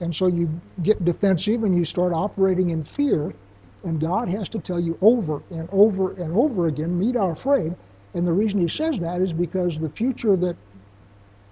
And 0.00 0.14
so 0.14 0.28
you 0.28 0.48
get 0.82 1.04
defensive 1.04 1.64
and 1.64 1.76
you 1.76 1.84
start 1.84 2.12
operating 2.12 2.70
in 2.70 2.84
fear, 2.84 3.34
and 3.82 4.00
God 4.00 4.28
has 4.28 4.48
to 4.50 4.58
tell 4.58 4.80
you 4.80 4.96
over 5.02 5.42
and 5.50 5.68
over 5.72 6.12
and 6.14 6.36
over 6.36 6.68
again, 6.68 6.98
be 6.98 7.12
not 7.12 7.30
afraid. 7.30 7.74
And 8.14 8.26
the 8.26 8.32
reason 8.32 8.60
he 8.60 8.68
says 8.68 8.98
that 9.00 9.20
is 9.20 9.32
because 9.32 9.78
the 9.78 9.90
future 9.90 10.36
that 10.36 10.56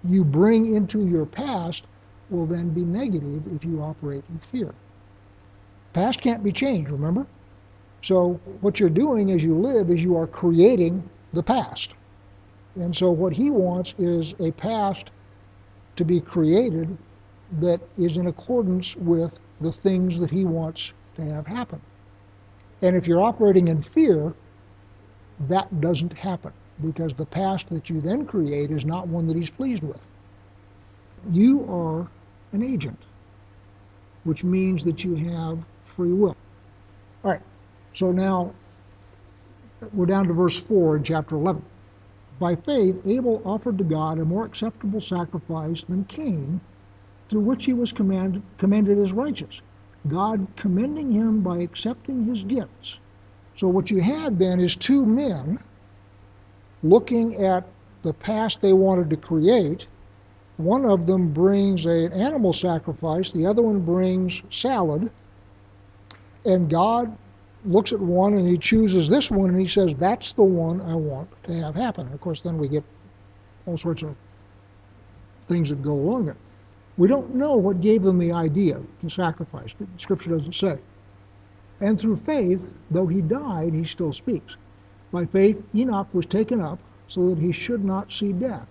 you 0.03 0.23
bring 0.23 0.73
into 0.75 1.05
your 1.05 1.25
past 1.25 1.85
will 2.29 2.45
then 2.45 2.69
be 2.69 2.81
negative 2.81 3.43
if 3.53 3.63
you 3.63 3.81
operate 3.81 4.23
in 4.29 4.39
fear. 4.39 4.73
Past 5.93 6.21
can't 6.21 6.43
be 6.43 6.51
changed, 6.51 6.89
remember? 6.89 7.27
So 8.01 8.39
what 8.61 8.79
you're 8.79 8.89
doing 8.89 9.31
as 9.31 9.43
you 9.43 9.55
live 9.55 9.89
is 9.89 10.03
you 10.03 10.17
are 10.17 10.27
creating 10.27 11.07
the 11.33 11.43
past. 11.43 11.93
And 12.75 12.95
so 12.95 13.11
what 13.11 13.33
he 13.33 13.51
wants 13.51 13.93
is 13.97 14.33
a 14.39 14.51
past 14.51 15.11
to 15.95 16.03
be 16.03 16.19
created 16.19 16.97
that 17.59 17.79
is 17.97 18.17
in 18.17 18.27
accordance 18.27 18.95
with 18.95 19.39
the 19.61 19.71
things 19.71 20.19
that 20.19 20.31
he 20.31 20.43
wants 20.43 20.91
to 21.15 21.23
have 21.23 21.45
happen. 21.45 21.79
And 22.81 22.95
if 22.95 23.07
you're 23.07 23.21
operating 23.21 23.67
in 23.67 23.79
fear, 23.79 24.33
that 25.41 25.81
doesn't 25.81 26.13
happen 26.13 26.53
because 26.83 27.13
the 27.13 27.25
past 27.25 27.69
that 27.69 27.89
you 27.89 28.01
then 28.01 28.25
create 28.25 28.71
is 28.71 28.85
not 28.85 29.07
one 29.07 29.27
that 29.27 29.37
he's 29.37 29.49
pleased 29.49 29.83
with. 29.83 30.05
You 31.31 31.65
are 31.69 32.07
an 32.51 32.63
agent, 32.63 32.99
which 34.23 34.43
means 34.43 34.83
that 34.85 35.03
you 35.03 35.15
have 35.15 35.59
free 35.85 36.11
will. 36.11 36.35
All 37.23 37.31
right, 37.31 37.41
so 37.93 38.11
now 38.11 38.53
we're 39.93 40.05
down 40.05 40.27
to 40.27 40.33
verse 40.33 40.59
4 40.59 40.97
in 40.97 41.03
chapter 41.03 41.35
11. 41.35 41.63
By 42.39 42.55
faith, 42.55 43.05
Abel 43.05 43.41
offered 43.45 43.77
to 43.77 43.83
God 43.83 44.19
a 44.19 44.25
more 44.25 44.45
acceptable 44.45 44.99
sacrifice 44.99 45.83
than 45.83 46.03
Cain, 46.05 46.59
through 47.29 47.41
which 47.41 47.65
he 47.65 47.73
was 47.73 47.91
commended, 47.91 48.41
commended 48.57 48.99
as 48.99 49.13
righteous. 49.13 49.61
God 50.07 50.47
commending 50.57 51.11
him 51.11 51.41
by 51.41 51.59
accepting 51.59 52.25
his 52.25 52.43
gifts. 52.43 52.99
So, 53.55 53.67
what 53.67 53.91
you 53.91 54.01
had 54.01 54.39
then 54.39 54.59
is 54.59 54.75
two 54.75 55.05
men 55.05 55.59
looking 56.81 57.43
at 57.43 57.65
the 58.03 58.13
past 58.13 58.61
they 58.61 58.73
wanted 58.73 59.09
to 59.09 59.17
create. 59.17 59.87
One 60.57 60.85
of 60.85 61.05
them 61.05 61.33
brings 61.33 61.85
an 61.85 62.13
animal 62.13 62.53
sacrifice, 62.53 63.31
the 63.31 63.45
other 63.45 63.61
one 63.61 63.79
brings 63.79 64.43
salad. 64.49 65.09
And 66.45 66.69
God 66.69 67.15
looks 67.65 67.93
at 67.93 67.99
one 67.99 68.33
and 68.33 68.47
he 68.47 68.57
chooses 68.57 69.09
this 69.09 69.31
one 69.31 69.49
and 69.49 69.59
he 69.59 69.67
says, 69.67 69.95
That's 69.95 70.33
the 70.33 70.43
one 70.43 70.81
I 70.81 70.95
want 70.95 71.29
to 71.43 71.53
have 71.53 71.75
happen. 71.75 72.11
Of 72.11 72.21
course, 72.21 72.41
then 72.41 72.57
we 72.57 72.67
get 72.67 72.83
all 73.65 73.77
sorts 73.77 74.03
of 74.03 74.15
things 75.47 75.69
that 75.69 75.81
go 75.81 75.93
along 75.93 76.27
it. 76.29 76.35
We 76.97 77.07
don't 77.07 77.33
know 77.33 77.53
what 77.53 77.81
gave 77.81 78.03
them 78.03 78.19
the 78.19 78.31
idea 78.31 78.79
to 79.01 79.09
sacrifice. 79.09 79.73
Scripture 79.97 80.31
doesn't 80.31 80.53
say. 80.53 80.77
And 81.83 81.99
through 81.99 82.15
faith, 82.15 82.71
though 82.91 83.07
he 83.07 83.19
died, 83.19 83.73
he 83.73 83.83
still 83.83 84.13
speaks. 84.13 84.55
By 85.11 85.25
faith, 85.25 85.61
Enoch 85.75 86.07
was 86.13 86.25
taken 86.25 86.61
up 86.61 86.79
so 87.09 87.27
that 87.27 87.37
he 87.37 87.51
should 87.51 87.83
not 87.83 88.13
see 88.13 88.31
death, 88.31 88.69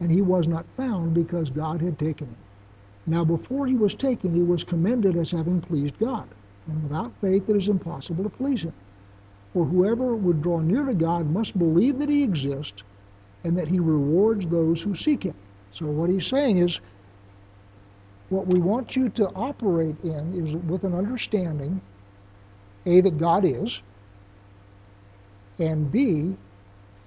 and 0.00 0.10
he 0.10 0.22
was 0.22 0.48
not 0.48 0.64
found 0.74 1.12
because 1.12 1.50
God 1.50 1.82
had 1.82 1.98
taken 1.98 2.26
him. 2.26 2.36
Now, 3.06 3.22
before 3.22 3.66
he 3.66 3.74
was 3.74 3.94
taken, 3.94 4.32
he 4.32 4.42
was 4.42 4.64
commended 4.64 5.14
as 5.14 5.30
having 5.30 5.60
pleased 5.60 5.98
God. 5.98 6.26
And 6.66 6.82
without 6.84 7.12
faith, 7.20 7.50
it 7.50 7.56
is 7.56 7.68
impossible 7.68 8.24
to 8.24 8.30
please 8.30 8.62
him. 8.62 8.72
For 9.52 9.66
whoever 9.66 10.16
would 10.16 10.40
draw 10.40 10.60
near 10.60 10.86
to 10.86 10.94
God 10.94 11.30
must 11.30 11.58
believe 11.58 11.98
that 11.98 12.08
he 12.08 12.22
exists 12.22 12.82
and 13.44 13.58
that 13.58 13.68
he 13.68 13.78
rewards 13.78 14.46
those 14.46 14.80
who 14.80 14.94
seek 14.94 15.22
him. 15.22 15.34
So, 15.72 15.84
what 15.84 16.08
he's 16.08 16.26
saying 16.26 16.56
is, 16.56 16.80
what 18.30 18.46
we 18.46 18.58
want 18.58 18.96
you 18.96 19.10
to 19.10 19.28
operate 19.34 19.96
in 20.02 20.46
is 20.46 20.56
with 20.56 20.84
an 20.84 20.94
understanding 20.94 21.82
A, 22.88 23.00
that 23.02 23.18
God 23.18 23.44
is, 23.44 23.82
and 25.58 25.90
B, 25.92 26.34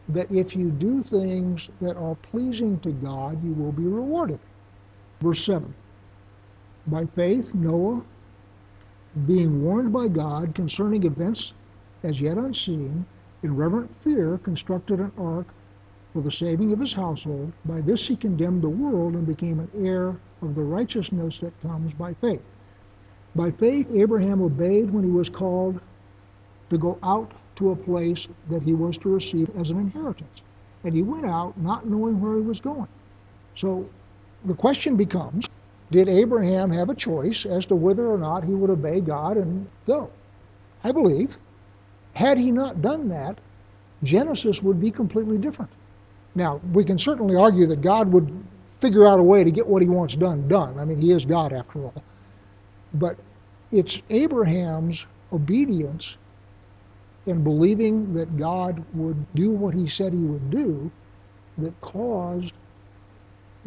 that 0.09 0.31
if 0.31 0.55
you 0.55 0.69
do 0.69 1.01
things 1.01 1.69
that 1.79 1.97
are 1.97 2.15
pleasing 2.15 2.79
to 2.81 2.91
God, 2.91 3.43
you 3.43 3.53
will 3.53 3.71
be 3.71 3.83
rewarded. 3.83 4.39
Verse 5.21 5.43
7 5.43 5.73
By 6.87 7.05
faith, 7.05 7.55
Noah, 7.55 8.01
being 9.25 9.63
warned 9.63 9.91
by 9.91 10.07
God 10.07 10.53
concerning 10.55 11.03
events 11.03 11.53
as 12.03 12.21
yet 12.21 12.37
unseen, 12.37 13.05
in 13.43 13.55
reverent 13.55 13.95
fear 13.95 14.39
constructed 14.43 14.99
an 14.99 15.11
ark 15.17 15.47
for 16.13 16.21
the 16.21 16.31
saving 16.31 16.71
of 16.71 16.79
his 16.79 16.93
household. 16.93 17.51
By 17.65 17.81
this 17.81 18.07
he 18.07 18.15
condemned 18.15 18.61
the 18.61 18.69
world 18.69 19.15
and 19.15 19.25
became 19.25 19.59
an 19.59 19.71
heir 19.83 20.15
of 20.41 20.55
the 20.55 20.63
righteousness 20.63 21.39
that 21.39 21.59
comes 21.61 21.93
by 21.93 22.13
faith. 22.15 22.41
By 23.35 23.51
faith, 23.51 23.87
Abraham 23.93 24.41
obeyed 24.41 24.91
when 24.91 25.03
he 25.03 25.09
was 25.09 25.29
called 25.29 25.79
to 26.69 26.77
go 26.77 26.97
out 27.03 27.31
to 27.55 27.71
a 27.71 27.75
place 27.75 28.27
that 28.49 28.63
he 28.63 28.73
was 28.73 28.97
to 28.99 29.09
receive 29.09 29.49
as 29.57 29.71
an 29.71 29.79
inheritance. 29.79 30.41
And 30.83 30.93
he 30.93 31.01
went 31.01 31.25
out 31.25 31.57
not 31.57 31.87
knowing 31.87 32.19
where 32.19 32.35
he 32.35 32.41
was 32.41 32.59
going. 32.59 32.87
So 33.55 33.87
the 34.45 34.55
question 34.55 34.95
becomes 34.95 35.47
did 35.91 36.07
Abraham 36.07 36.71
have 36.71 36.89
a 36.89 36.95
choice 36.95 37.45
as 37.45 37.65
to 37.65 37.75
whether 37.75 38.07
or 38.07 38.17
not 38.17 38.45
he 38.45 38.53
would 38.53 38.69
obey 38.69 39.01
God 39.01 39.35
and 39.37 39.67
go? 39.85 40.09
I 40.83 40.91
believe. 40.91 41.37
Had 42.13 42.37
he 42.37 42.51
not 42.51 42.81
done 42.81 43.09
that, 43.09 43.39
Genesis 44.03 44.61
would 44.61 44.79
be 44.79 44.89
completely 44.89 45.37
different. 45.37 45.71
Now, 46.33 46.61
we 46.73 46.83
can 46.83 46.97
certainly 46.97 47.35
argue 47.35 47.67
that 47.67 47.81
God 47.81 48.11
would 48.11 48.31
figure 48.79 49.05
out 49.05 49.19
a 49.19 49.23
way 49.23 49.43
to 49.43 49.51
get 49.51 49.67
what 49.67 49.81
he 49.81 49.87
wants 49.87 50.15
done 50.15 50.47
done. 50.47 50.79
I 50.79 50.85
mean, 50.85 50.99
he 50.99 51.11
is 51.11 51.25
God 51.25 51.53
after 51.53 51.83
all. 51.83 52.03
But 52.93 53.17
it's 53.71 54.01
Abraham's 54.09 55.05
obedience 55.31 56.17
and 57.27 57.43
believing 57.43 58.13
that 58.13 58.35
God 58.37 58.83
would 58.93 59.25
do 59.35 59.51
what 59.51 59.73
he 59.73 59.87
said 59.87 60.13
he 60.13 60.19
would 60.19 60.49
do 60.49 60.91
that 61.57 61.79
caused 61.81 62.53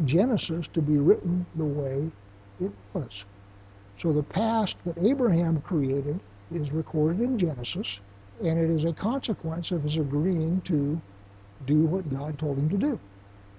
Genesis 0.03 0.67
to 0.73 0.81
be 0.81 0.97
written 0.97 1.45
the 1.55 1.65
way 1.65 2.11
it 2.59 2.71
was. 2.93 3.25
So 3.97 4.11
the 4.11 4.23
past 4.23 4.77
that 4.85 4.97
Abraham 4.97 5.61
created 5.61 6.19
is 6.53 6.71
recorded 6.71 7.21
in 7.21 7.37
Genesis, 7.37 7.99
and 8.43 8.59
it 8.59 8.69
is 8.69 8.83
a 8.83 8.93
consequence 8.93 9.71
of 9.71 9.83
his 9.83 9.97
agreeing 9.97 10.59
to 10.61 10.99
do 11.65 11.85
what 11.85 12.09
God 12.09 12.37
told 12.37 12.57
him 12.57 12.69
to 12.69 12.77
do. 12.77 12.99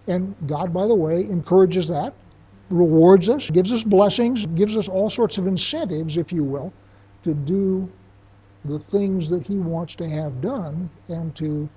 And 0.09 0.35
God, 0.47 0.73
by 0.73 0.87
the 0.87 0.95
way, 0.95 1.23
encourages 1.23 1.89
that, 1.89 2.15
rewards 2.71 3.29
us, 3.29 3.51
gives 3.51 3.73
us 3.73 3.85
blessings, 3.85 4.47
gives 4.47 4.77
us 4.77 4.89
all 4.89 5.09
sorts 5.09 5.39
of 5.39 5.47
incentives, 5.47 6.17
if 6.17 6.33
you 6.33 6.45
will, 6.45 6.73
to 7.23 7.35
do 7.35 7.91
the 8.65 8.79
things 8.79 9.31
that 9.31 9.47
He 9.47 9.57
wants 9.57 9.95
to 9.97 10.09
have 10.09 10.41
done 10.41 10.91
and 11.09 11.35
to 11.37 11.69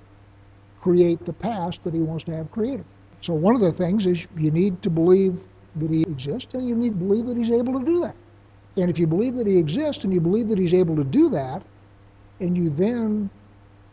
create 0.82 1.23
the 1.25 1.34
past 1.34 1.84
that 1.84 1.93
He 1.93 1.99
wants 1.99 2.23
to 2.25 2.36
have 2.36 2.52
created. 2.52 2.86
So, 3.21 3.34
one 3.34 3.56
of 3.56 3.62
the 3.62 3.71
things 3.71 4.08
is 4.08 4.25
you 4.38 4.52
need 4.52 4.82
to 4.82 4.89
believe 4.89 5.39
that 5.75 5.91
He 5.91 6.02
exists 6.02 6.54
and 6.54 6.67
you 6.67 6.75
need 6.75 6.99
to 6.99 7.06
believe 7.06 7.25
that 7.28 7.38
He's 7.38 7.52
able 7.52 7.80
to 7.80 7.86
do 7.86 7.99
that. 8.02 8.15
And 8.78 8.89
if 8.89 8.97
you 8.97 9.08
believe 9.08 9.36
that 9.36 9.47
He 9.47 9.58
exists 9.58 10.04
and 10.04 10.13
you 10.13 10.21
believe 10.21 10.47
that 10.49 10.58
He's 10.58 10.73
able 10.73 10.95
to 10.95 11.04
do 11.04 11.30
that, 11.30 11.62
and 12.39 12.56
you 12.58 12.69
then 12.69 13.30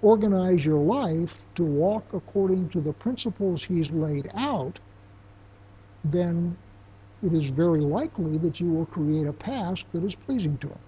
organize 0.02 0.64
your 0.64 0.78
life 0.78 1.36
to 1.54 1.64
walk 1.64 2.04
according 2.12 2.68
to 2.70 2.80
the 2.80 2.92
principles 2.92 3.64
he's 3.64 3.90
laid 3.90 4.30
out, 4.34 4.78
then 6.04 6.56
it 7.26 7.32
is 7.32 7.48
very 7.48 7.80
likely 7.80 8.38
that 8.38 8.60
you 8.60 8.70
will 8.70 8.86
create 8.86 9.26
a 9.26 9.32
past 9.32 9.86
that 9.92 10.04
is 10.04 10.14
pleasing 10.14 10.56
to 10.58 10.68
him. 10.68 10.78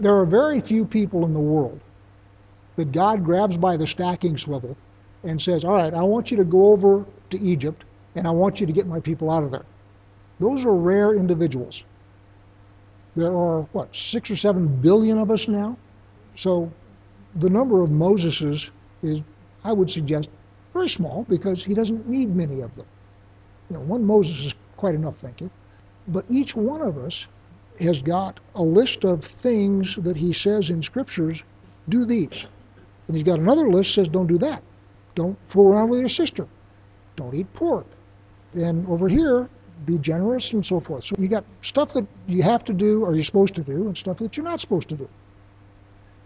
There 0.00 0.14
are 0.14 0.26
very 0.26 0.60
few 0.60 0.84
people 0.84 1.24
in 1.24 1.32
the 1.32 1.40
world 1.40 1.80
that 2.76 2.90
God 2.90 3.24
grabs 3.24 3.56
by 3.56 3.76
the 3.76 3.86
stacking 3.86 4.36
swivel 4.36 4.76
and 5.22 5.40
says, 5.40 5.64
All 5.64 5.74
right, 5.74 5.94
I 5.94 6.02
want 6.02 6.30
you 6.30 6.36
to 6.38 6.44
go 6.44 6.72
over 6.72 7.06
to 7.30 7.40
Egypt 7.40 7.84
and 8.16 8.26
I 8.26 8.32
want 8.32 8.60
you 8.60 8.66
to 8.66 8.72
get 8.72 8.88
my 8.88 8.98
people 8.98 9.30
out 9.30 9.44
of 9.44 9.52
there. 9.52 9.64
Those 10.40 10.64
are 10.64 10.74
rare 10.74 11.14
individuals. 11.14 11.84
There 13.14 13.36
are, 13.36 13.62
what, 13.72 13.94
six 13.94 14.30
or 14.30 14.36
seven 14.36 14.66
billion 14.66 15.18
of 15.18 15.30
us 15.30 15.46
now? 15.46 15.76
So 16.34 16.72
the 17.36 17.48
number 17.48 17.82
of 17.82 17.90
Moseses 17.90 18.70
is, 19.04 19.22
I 19.62 19.72
would 19.72 19.90
suggest, 19.90 20.28
very 20.72 20.88
small 20.88 21.24
because 21.28 21.64
he 21.64 21.74
doesn't 21.74 22.08
need 22.08 22.34
many 22.34 22.60
of 22.60 22.74
them. 22.74 22.86
You 23.70 23.76
know, 23.76 23.82
one 23.82 24.04
Moses 24.04 24.46
is 24.46 24.54
quite 24.76 24.94
enough, 24.94 25.16
thank 25.16 25.40
you. 25.40 25.50
But 26.08 26.24
each 26.30 26.54
one 26.54 26.82
of 26.82 26.98
us 26.98 27.26
has 27.80 28.02
got 28.02 28.40
a 28.54 28.62
list 28.62 29.04
of 29.04 29.24
things 29.24 29.96
that 29.96 30.16
he 30.16 30.32
says 30.32 30.70
in 30.70 30.82
scriptures, 30.82 31.42
do 31.88 32.04
these. 32.04 32.46
And 33.06 33.16
he's 33.16 33.24
got 33.24 33.38
another 33.38 33.68
list 33.68 33.94
says, 33.94 34.08
don't 34.08 34.26
do 34.26 34.38
that. 34.38 34.62
Don't 35.14 35.36
fool 35.48 35.68
around 35.68 35.88
with 35.88 36.00
your 36.00 36.08
sister. 36.08 36.46
Don't 37.16 37.34
eat 37.34 37.52
pork. 37.54 37.86
And 38.54 38.86
over 38.88 39.08
here, 39.08 39.48
be 39.84 39.98
generous 39.98 40.52
and 40.52 40.64
so 40.64 40.80
forth. 40.80 41.04
So 41.04 41.16
you 41.18 41.28
got 41.28 41.44
stuff 41.60 41.92
that 41.94 42.06
you 42.26 42.42
have 42.42 42.64
to 42.64 42.72
do 42.72 43.02
or 43.04 43.14
you're 43.14 43.24
supposed 43.24 43.54
to 43.56 43.62
do 43.62 43.86
and 43.86 43.96
stuff 43.96 44.18
that 44.18 44.36
you're 44.36 44.44
not 44.44 44.60
supposed 44.60 44.88
to 44.90 44.96
do. 44.96 45.08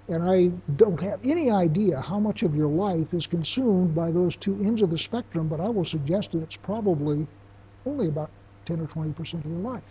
And 0.08 0.22
I 0.22 0.46
don't 0.76 1.00
have 1.00 1.20
any 1.24 1.50
idea 1.50 2.00
how 2.00 2.18
much 2.18 2.42
of 2.42 2.54
your 2.54 2.68
life 2.68 3.12
is 3.12 3.26
consumed 3.26 3.94
by 3.94 4.10
those 4.10 4.36
two 4.36 4.54
ends 4.64 4.80
of 4.80 4.90
the 4.90 4.98
spectrum, 4.98 5.48
but 5.48 5.60
I 5.60 5.68
will 5.68 5.84
suggest 5.84 6.32
that 6.32 6.42
it's 6.42 6.56
probably 6.56 7.26
only 7.86 8.08
about 8.08 8.30
10 8.66 8.80
or 8.80 8.86
20% 8.86 9.34
of 9.34 9.46
your 9.46 9.60
life. 9.60 9.82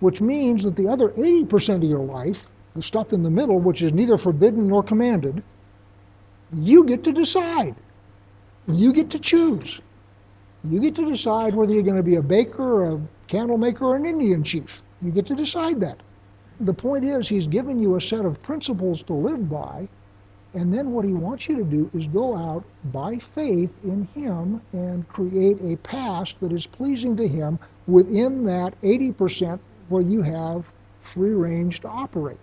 Which 0.00 0.20
means 0.20 0.62
that 0.64 0.76
the 0.76 0.88
other 0.88 1.08
80% 1.10 1.76
of 1.76 1.84
your 1.84 2.04
life, 2.04 2.48
the 2.74 2.82
stuff 2.82 3.12
in 3.12 3.22
the 3.22 3.30
middle, 3.30 3.60
which 3.60 3.82
is 3.82 3.92
neither 3.92 4.18
forbidden 4.18 4.68
nor 4.68 4.82
commanded, 4.82 5.42
you 6.52 6.84
get 6.84 7.02
to 7.04 7.12
decide. 7.12 7.74
You 8.68 8.92
get 8.92 9.10
to 9.10 9.18
choose. 9.18 9.80
You 10.64 10.80
get 10.80 10.94
to 10.96 11.08
decide 11.08 11.54
whether 11.54 11.72
you're 11.72 11.82
going 11.82 11.96
to 11.96 12.02
be 12.02 12.16
a 12.16 12.22
baker, 12.22 12.92
a 12.92 13.00
candle 13.28 13.58
maker, 13.58 13.86
or 13.86 13.96
an 13.96 14.04
Indian 14.04 14.42
chief. 14.42 14.82
You 15.00 15.10
get 15.10 15.26
to 15.26 15.34
decide 15.34 15.80
that 15.80 16.02
the 16.60 16.72
point 16.72 17.04
is, 17.04 17.28
he's 17.28 17.46
given 17.46 17.78
you 17.78 17.96
a 17.96 18.00
set 18.00 18.24
of 18.24 18.42
principles 18.42 19.02
to 19.04 19.12
live 19.12 19.48
by, 19.48 19.88
and 20.56 20.72
then 20.72 20.92
what 20.92 21.04
he 21.04 21.12
wants 21.12 21.48
you 21.48 21.56
to 21.56 21.64
do 21.64 21.90
is 21.94 22.06
go 22.06 22.36
out 22.36 22.64
by 22.86 23.18
faith 23.18 23.70
in 23.84 24.08
him 24.14 24.60
and 24.72 25.08
create 25.08 25.58
a 25.62 25.76
past 25.78 26.40
that 26.40 26.52
is 26.52 26.66
pleasing 26.66 27.16
to 27.16 27.28
him 27.28 27.58
within 27.86 28.44
that 28.44 28.80
80% 28.82 29.60
where 29.88 30.02
you 30.02 30.22
have 30.22 30.64
free 31.00 31.30
range 31.30 31.80
to 31.80 31.88
operate. 31.88 32.40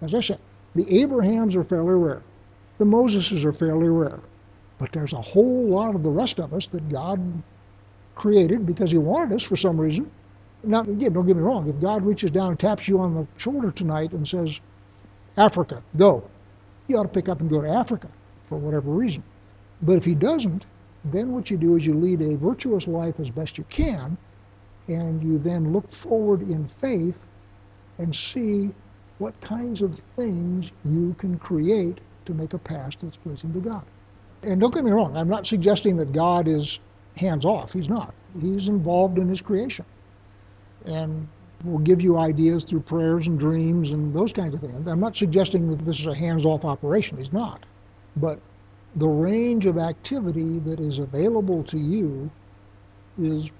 As 0.00 0.14
I 0.14 0.20
said, 0.20 0.38
the 0.74 1.02
Abrahams 1.02 1.54
are 1.56 1.64
fairly 1.64 1.94
rare. 1.94 2.22
The 2.78 2.86
Moseses 2.86 3.44
are 3.44 3.52
fairly 3.52 3.88
rare. 3.88 4.20
But 4.78 4.92
there's 4.92 5.12
a 5.12 5.20
whole 5.20 5.66
lot 5.66 5.94
of 5.94 6.02
the 6.02 6.10
rest 6.10 6.40
of 6.40 6.54
us 6.54 6.66
that 6.68 6.88
God 6.88 7.20
created 8.14 8.64
because 8.64 8.90
he 8.90 8.98
wanted 8.98 9.36
us 9.36 9.42
for 9.42 9.56
some 9.56 9.78
reason 9.78 10.10
now, 10.64 10.80
again, 10.82 11.12
don't 11.12 11.26
get 11.26 11.36
me 11.36 11.42
wrong. 11.42 11.68
If 11.68 11.80
God 11.80 12.04
reaches 12.04 12.30
down 12.30 12.50
and 12.50 12.58
taps 12.58 12.86
you 12.86 12.98
on 12.98 13.14
the 13.14 13.26
shoulder 13.36 13.70
tonight 13.70 14.12
and 14.12 14.26
says, 14.26 14.60
Africa, 15.36 15.82
go, 15.96 16.22
you 16.92 16.98
ought 16.98 17.02
to 17.04 17.08
pick 17.08 17.28
up 17.28 17.40
and 17.40 17.50
go 17.50 17.60
to 17.60 17.68
Africa 17.68 18.08
for 18.44 18.56
whatever 18.58 18.90
reason. 18.90 19.22
But 19.82 19.96
if 19.96 20.04
he 20.04 20.14
doesn't, 20.14 20.64
then 21.06 21.32
what 21.32 21.50
you 21.50 21.56
do 21.56 21.74
is 21.74 21.84
you 21.84 21.94
lead 21.94 22.22
a 22.22 22.36
virtuous 22.36 22.86
life 22.86 23.18
as 23.18 23.30
best 23.30 23.58
you 23.58 23.64
can, 23.64 24.16
and 24.86 25.22
you 25.22 25.38
then 25.38 25.72
look 25.72 25.90
forward 25.92 26.42
in 26.42 26.68
faith 26.68 27.26
and 27.98 28.14
see 28.14 28.70
what 29.18 29.38
kinds 29.40 29.82
of 29.82 29.96
things 30.16 30.70
you 30.84 31.14
can 31.18 31.38
create 31.38 31.98
to 32.24 32.34
make 32.34 32.54
a 32.54 32.58
past 32.58 33.00
that's 33.00 33.16
pleasing 33.16 33.52
to 33.52 33.60
God. 33.60 33.84
And 34.42 34.60
don't 34.60 34.74
get 34.74 34.84
me 34.84 34.90
wrong, 34.90 35.16
I'm 35.16 35.28
not 35.28 35.46
suggesting 35.46 35.96
that 35.96 36.12
God 36.12 36.48
is 36.48 36.80
hands 37.16 37.44
off. 37.44 37.72
He's 37.72 37.88
not. 37.88 38.14
He's 38.40 38.68
involved 38.68 39.18
in 39.18 39.28
his 39.28 39.40
creation. 39.40 39.84
And 40.84 41.28
will 41.64 41.78
give 41.78 42.02
you 42.02 42.16
ideas 42.16 42.64
through 42.64 42.80
prayers 42.80 43.26
and 43.26 43.38
dreams 43.38 43.92
and 43.92 44.14
those 44.14 44.32
kinds 44.32 44.54
of 44.54 44.60
things. 44.60 44.86
I'm 44.86 45.00
not 45.00 45.16
suggesting 45.16 45.70
that 45.70 45.84
this 45.84 46.00
is 46.00 46.06
a 46.06 46.14
hands 46.14 46.44
off 46.44 46.64
operation. 46.64 47.18
He's 47.18 47.32
not. 47.32 47.64
But 48.16 48.40
the 48.96 49.08
range 49.08 49.66
of 49.66 49.78
activity 49.78 50.58
that 50.60 50.80
is 50.80 50.98
available 50.98 51.62
to 51.64 51.78
you 51.78 52.30
is 53.20 53.50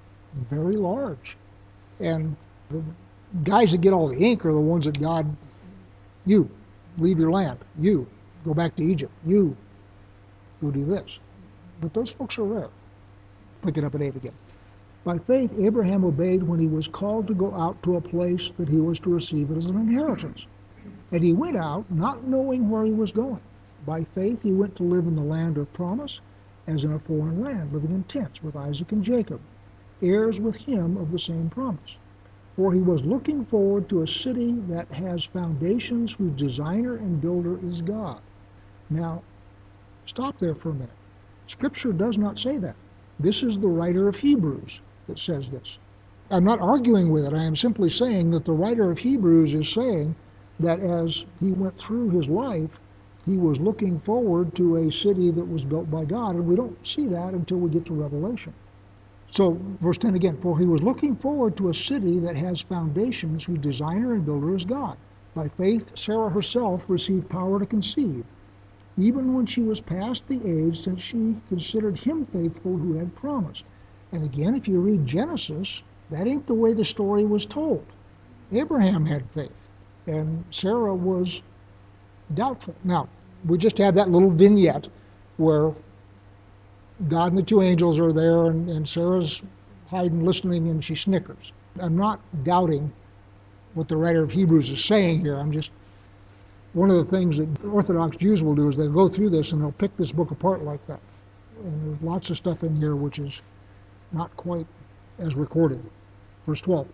very 0.51 0.77
large. 0.77 1.37
And 2.01 2.37
the 2.71 2.83
guys 3.45 3.73
that 3.73 3.81
get 3.81 3.93
all 3.93 4.09
the 4.09 4.19
ink 4.19 4.45
are 4.45 4.53
the 4.53 4.61
ones 4.61 4.85
that 4.87 5.01
God, 5.01 5.35
you, 6.27 6.51
leave 6.99 7.19
your 7.19 7.31
land. 7.31 7.59
You, 7.79 8.07
go 8.45 8.55
back 8.55 8.77
to 8.77 8.83
Egypt. 8.83 9.13
You, 9.27 9.57
go 10.61 10.71
do 10.71 10.85
this. 10.85 11.21
But 11.81 11.95
those 11.95 12.11
folks 12.11 12.39
are 12.39 12.45
rare. 12.45 12.71
Pick 13.63 13.79
it 13.79 13.85
up 13.85 13.95
at 13.95 14.03
8 14.03 14.17
again. 14.17 14.35
By 15.05 15.19
faith, 15.19 15.53
Abraham 15.59 16.05
obeyed 16.05 16.45
when 16.45 16.61
he 16.61 16.69
was 16.69 16.87
called 16.87 17.27
to 17.27 17.35
go 17.35 17.53
out 17.55 17.83
to 17.83 17.97
a 17.97 18.01
place 18.01 18.53
that 18.57 18.69
he 18.69 18.79
was 18.79 19.01
to 19.01 19.11
receive 19.11 19.51
as 19.51 19.67
an 19.67 19.77
inheritance. 19.77 20.47
And 21.11 21.25
he 21.25 21.33
went 21.33 21.57
out, 21.57 21.91
not 21.91 22.29
knowing 22.29 22.71
where 22.71 22.85
he 22.85 22.93
was 22.93 23.11
going. 23.11 23.41
By 23.85 24.05
faith, 24.15 24.43
he 24.43 24.53
went 24.53 24.77
to 24.77 24.85
live 24.85 25.09
in 25.09 25.17
the 25.17 25.23
land 25.25 25.59
of 25.59 25.73
promise, 25.73 26.21
as 26.69 26.85
in 26.85 26.93
a 26.93 27.01
foreign 27.01 27.43
land, 27.43 27.73
living 27.73 27.91
in 27.91 28.05
tents 28.05 28.45
with 28.45 28.55
Isaac 28.55 28.93
and 28.93 29.03
Jacob, 29.03 29.41
heirs 30.01 30.41
with 30.41 30.55
him 30.55 30.97
of 30.97 31.11
the 31.11 31.19
same 31.19 31.51
promise. 31.51 31.97
For 32.55 32.73
he 32.73 32.81
was 32.81 33.03
looking 33.05 33.45
forward 33.45 33.89
to 33.89 34.03
a 34.03 34.07
city 34.07 34.53
that 34.69 34.87
has 34.93 35.25
foundations, 35.25 36.13
whose 36.13 36.31
designer 36.31 36.95
and 36.95 37.21
builder 37.21 37.59
is 37.67 37.83
God. 37.83 38.21
Now, 38.89 39.25
stop 40.07 40.39
there 40.39 40.55
for 40.55 40.71
a 40.71 40.75
minute. 40.75 40.91
Scripture 41.49 41.93
does 41.93 42.19
not 42.19 42.39
say 42.39 42.57
that. 42.59 42.77
This 43.19 43.43
is 43.43 43.59
the 43.59 43.69
writer 43.69 44.07
of 44.07 44.15
Hebrews 44.17 44.81
that 45.13 45.19
says 45.19 45.51
this. 45.51 45.79
I'm 46.31 46.45
not 46.45 46.61
arguing 46.61 47.11
with 47.11 47.27
it. 47.27 47.35
I 47.35 47.45
am 47.45 47.55
simply 47.55 47.91
saying 47.91 48.31
that 48.31 48.47
the 48.47 48.55
writer 48.55 48.91
of 48.91 48.99
Hebrews 48.99 49.55
is 49.55 49.69
saying 49.69 50.15
that 50.59 50.81
as 50.81 51.27
he 51.39 51.51
went 51.53 51.77
through 51.77 52.09
his 52.09 52.31
life, 52.31 52.81
he 53.27 53.37
was 53.37 53.61
looking 53.61 54.01
forward 54.01 54.55
to 54.55 54.77
a 54.77 54.91
city 54.91 55.31
that 55.31 55.45
was 55.45 55.65
built 55.65 55.91
by 55.91 56.07
God, 56.07 56.35
and 56.35 56.47
we 56.47 56.57
don't 56.57 56.87
see 56.87 57.07
that 57.09 57.35
until 57.35 57.59
we 57.59 57.69
get 57.69 57.85
to 57.87 57.93
Revelation. 57.93 58.55
So, 59.31 59.59
verse 59.83 59.99
10 59.99 60.15
again, 60.15 60.39
for 60.41 60.59
he 60.59 60.65
was 60.65 60.83
looking 60.83 61.15
forward 61.17 61.59
to 61.59 61.69
a 61.69 61.75
city 61.75 62.19
that 62.21 62.37
has 62.37 62.63
foundations, 62.63 63.45
whose 63.45 63.59
designer 63.59 64.15
and 64.15 64.25
builder 64.25 64.57
is 64.57 64.65
God. 64.65 64.97
By 65.35 65.49
faith, 65.49 65.93
Sarah 65.95 66.31
herself 66.31 66.85
received 66.89 67.29
power 67.29 67.59
to 67.59 67.67
conceive, 67.67 68.25
even 68.97 69.35
when 69.35 69.45
she 69.45 69.61
was 69.61 69.83
past 69.83 70.27
the 70.27 70.41
age 70.47 70.83
that 70.85 71.01
she 71.01 71.37
considered 71.51 71.99
him 71.99 72.25
faithful 72.25 72.79
who 72.79 72.95
had 72.95 73.15
promised. 73.15 73.67
And 74.13 74.25
again, 74.25 74.55
if 74.55 74.69
you 74.69 74.79
read 74.81 75.07
Genesis, 75.07 75.83
that 76.11 76.27
ain't 76.27 76.47
the 76.47 76.55
way 76.55 76.75
the 76.75 76.85
story 76.85 77.25
was 77.25 77.47
told. 77.47 77.85
Abraham 78.53 79.07
had 79.07 79.29
faith, 79.31 79.69
and 80.07 80.45
Sarah 80.51 80.95
was 80.95 81.43
doubtful. 82.35 82.75
Now, 82.85 83.09
we 83.47 83.57
just 83.57 83.79
had 83.79 83.95
that 83.95 84.11
little 84.11 84.31
vignette 84.31 84.89
where 85.39 85.73
God 87.09 87.29
and 87.29 87.39
the 87.39 87.43
two 87.43 87.63
angels 87.63 87.99
are 87.99 88.13
there, 88.13 88.47
and, 88.47 88.69
and 88.69 88.87
Sarah's 88.87 89.43
hiding, 89.87 90.25
listening, 90.25 90.69
and 90.69 90.85
she 90.85 90.95
snickers. 90.95 91.53
I'm 91.81 91.97
not 91.97 92.21
doubting 92.45 92.93
what 93.75 93.89
the 93.89 93.97
writer 93.97 94.23
of 94.23 94.31
Hebrews 94.31 94.69
is 94.69 94.85
saying 94.85 95.21
here. 95.21 95.37
I'm 95.37 95.51
just 95.51 95.73
one 96.75 96.91
of 96.91 96.97
the 96.97 97.17
things 97.17 97.39
that 97.39 97.49
Orthodox 97.65 98.17
Jews 98.19 98.43
will 98.43 98.55
do 98.55 98.69
is 98.69 98.77
they'll 98.77 98.93
go 98.93 99.09
through 99.09 99.31
this 99.31 99.53
and 99.53 99.63
they'll 99.63 99.73
pick 99.73 99.97
this 99.97 100.13
book 100.13 100.31
apart 100.31 100.63
like 100.65 100.87
that. 100.87 101.01
And 101.65 101.89
there's 101.89 102.03
lots 102.03 102.31
of 102.31 102.37
stuff 102.37 102.63
in 102.63 102.77
here 102.77 102.97
which 102.97 103.19
is 103.19 103.43
not 104.13 104.37
quite 104.37 104.67
as 105.19 105.35
recorded. 105.35 105.83
Verse 106.47 106.61
12. 106.61 106.87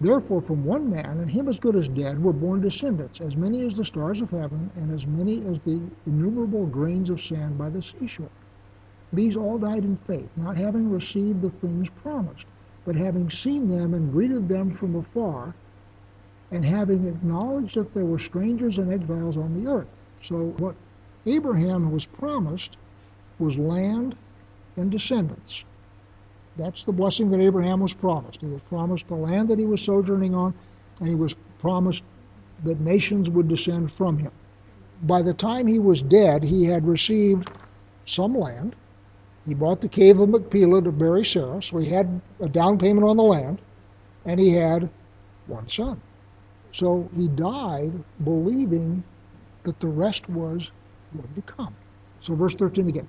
Therefore, 0.00 0.42
from 0.42 0.64
one 0.64 0.90
man, 0.90 1.20
and 1.20 1.30
him 1.30 1.48
as 1.48 1.58
good 1.58 1.74
as 1.74 1.88
dead, 1.88 2.22
were 2.22 2.32
born 2.32 2.60
descendants, 2.60 3.20
as 3.20 3.36
many 3.36 3.64
as 3.64 3.74
the 3.74 3.84
stars 3.84 4.20
of 4.20 4.30
heaven, 4.30 4.70
and 4.76 4.92
as 4.92 5.06
many 5.06 5.44
as 5.46 5.58
the 5.60 5.80
innumerable 6.06 6.66
grains 6.66 7.08
of 7.08 7.20
sand 7.20 7.56
by 7.56 7.70
the 7.70 7.80
seashore. 7.80 8.28
These 9.12 9.36
all 9.36 9.56
died 9.56 9.84
in 9.84 9.96
faith, 9.96 10.28
not 10.36 10.56
having 10.56 10.90
received 10.90 11.40
the 11.40 11.50
things 11.50 11.88
promised, 11.88 12.46
but 12.84 12.94
having 12.94 13.30
seen 13.30 13.70
them 13.70 13.94
and 13.94 14.12
greeted 14.12 14.48
them 14.48 14.70
from 14.70 14.96
afar, 14.96 15.54
and 16.50 16.64
having 16.64 17.06
acknowledged 17.06 17.76
that 17.76 17.94
there 17.94 18.04
were 18.04 18.18
strangers 18.18 18.78
and 18.78 18.92
exiles 18.92 19.36
on 19.36 19.54
the 19.54 19.70
earth. 19.70 20.00
So, 20.22 20.54
what 20.58 20.74
Abraham 21.24 21.90
was 21.90 22.04
promised 22.04 22.76
was 23.38 23.58
land 23.58 24.14
and 24.76 24.90
descendants. 24.90 25.64
That's 26.56 26.84
the 26.84 26.92
blessing 26.92 27.30
that 27.30 27.40
Abraham 27.40 27.80
was 27.80 27.92
promised. 27.92 28.40
He 28.40 28.46
was 28.46 28.62
promised 28.62 29.08
the 29.08 29.14
land 29.14 29.48
that 29.48 29.58
he 29.58 29.66
was 29.66 29.82
sojourning 29.82 30.34
on, 30.34 30.54
and 31.00 31.08
he 31.08 31.14
was 31.14 31.34
promised 31.58 32.02
that 32.64 32.80
nations 32.80 33.30
would 33.30 33.48
descend 33.48 33.90
from 33.90 34.18
him. 34.18 34.32
By 35.02 35.22
the 35.22 35.34
time 35.34 35.66
he 35.66 35.78
was 35.78 36.00
dead, 36.00 36.42
he 36.42 36.64
had 36.64 36.86
received 36.86 37.50
some 38.06 38.34
land. 38.34 38.74
He 39.46 39.54
bought 39.54 39.80
the 39.80 39.88
cave 39.88 40.18
of 40.18 40.30
Machpelah 40.30 40.82
to 40.82 40.92
bury 40.92 41.24
Sarah, 41.24 41.62
so 41.62 41.78
he 41.78 41.88
had 41.90 42.20
a 42.40 42.48
down 42.48 42.78
payment 42.78 43.06
on 43.06 43.16
the 43.16 43.22
land, 43.22 43.60
and 44.24 44.40
he 44.40 44.52
had 44.52 44.88
one 45.46 45.68
son. 45.68 46.00
So 46.72 47.08
he 47.14 47.28
died 47.28 47.92
believing 48.24 49.04
that 49.64 49.78
the 49.80 49.88
rest 49.88 50.28
was 50.30 50.72
going 51.14 51.34
to 51.34 51.42
come. 51.42 51.74
So, 52.20 52.34
verse 52.34 52.54
13 52.54 52.88
again. 52.88 53.08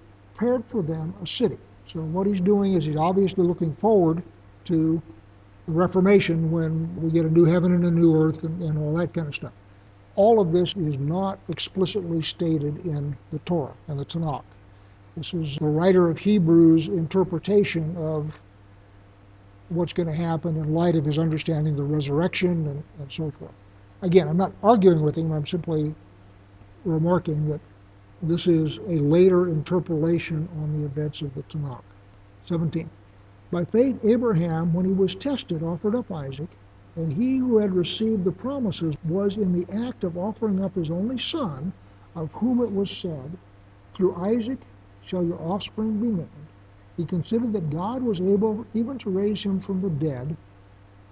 prepared 0.41 0.65
for 0.65 0.81
them 0.81 1.13
a 1.21 1.27
city. 1.27 1.57
So 1.85 1.99
what 1.99 2.25
he's 2.25 2.41
doing 2.41 2.73
is 2.73 2.85
he's 2.85 2.95
obviously 2.95 3.45
looking 3.45 3.75
forward 3.75 4.23
to 4.65 4.99
the 5.67 5.71
Reformation 5.71 6.49
when 6.49 6.89
we 6.99 7.11
get 7.11 7.25
a 7.25 7.29
new 7.29 7.45
heaven 7.45 7.73
and 7.73 7.85
a 7.85 7.91
new 7.91 8.15
earth 8.15 8.43
and, 8.43 8.59
and 8.63 8.75
all 8.79 8.95
that 8.95 9.13
kind 9.13 9.27
of 9.27 9.35
stuff. 9.35 9.51
All 10.15 10.39
of 10.41 10.51
this 10.51 10.75
is 10.75 10.97
not 10.97 11.37
explicitly 11.47 12.23
stated 12.23 12.83
in 12.87 13.15
the 13.31 13.37
Torah 13.39 13.75
and 13.87 13.99
the 13.99 14.05
Tanakh. 14.05 14.43
This 15.15 15.31
is 15.35 15.57
the 15.57 15.65
writer 15.65 16.09
of 16.09 16.17
Hebrews' 16.17 16.87
interpretation 16.87 17.95
of 17.95 18.41
what's 19.69 19.93
going 19.93 20.07
to 20.07 20.15
happen 20.15 20.57
in 20.57 20.73
light 20.73 20.95
of 20.95 21.05
his 21.05 21.19
understanding 21.19 21.73
of 21.73 21.77
the 21.77 21.83
resurrection 21.83 22.67
and, 22.67 22.83
and 22.99 23.11
so 23.11 23.29
forth. 23.37 23.53
Again, 24.01 24.27
I'm 24.27 24.37
not 24.37 24.53
arguing 24.63 25.03
with 25.03 25.15
him, 25.15 25.31
I'm 25.31 25.45
simply 25.45 25.93
remarking 26.83 27.47
that 27.49 27.61
this 28.23 28.45
is 28.45 28.77
a 28.77 28.99
later 28.99 29.47
interpolation 29.47 30.47
on 30.61 30.79
the 30.79 30.85
events 30.85 31.23
of 31.23 31.33
the 31.33 31.41
Tanakh. 31.43 31.81
17. 32.45 32.87
By 33.49 33.65
faith, 33.65 33.99
Abraham, 34.05 34.73
when 34.73 34.85
he 34.85 34.93
was 34.93 35.15
tested, 35.15 35.63
offered 35.63 35.95
up 35.95 36.11
Isaac, 36.11 36.49
and 36.95 37.11
he 37.11 37.37
who 37.37 37.57
had 37.57 37.73
received 37.73 38.23
the 38.23 38.31
promises 38.31 38.95
was 39.07 39.37
in 39.37 39.51
the 39.51 39.65
act 39.87 40.03
of 40.03 40.17
offering 40.17 40.63
up 40.63 40.75
his 40.75 40.91
only 40.91 41.17
son, 41.17 41.73
of 42.15 42.31
whom 42.33 42.61
it 42.61 42.71
was 42.71 42.91
said, 42.91 43.31
Through 43.95 44.15
Isaac 44.15 44.59
shall 45.03 45.23
your 45.25 45.41
offspring 45.41 45.99
be 45.99 46.07
named. 46.07 46.29
He 46.97 47.05
considered 47.05 47.53
that 47.53 47.71
God 47.71 48.03
was 48.03 48.21
able 48.21 48.65
even 48.73 48.99
to 48.99 49.09
raise 49.09 49.43
him 49.43 49.59
from 49.59 49.81
the 49.81 49.89
dead, 49.89 50.37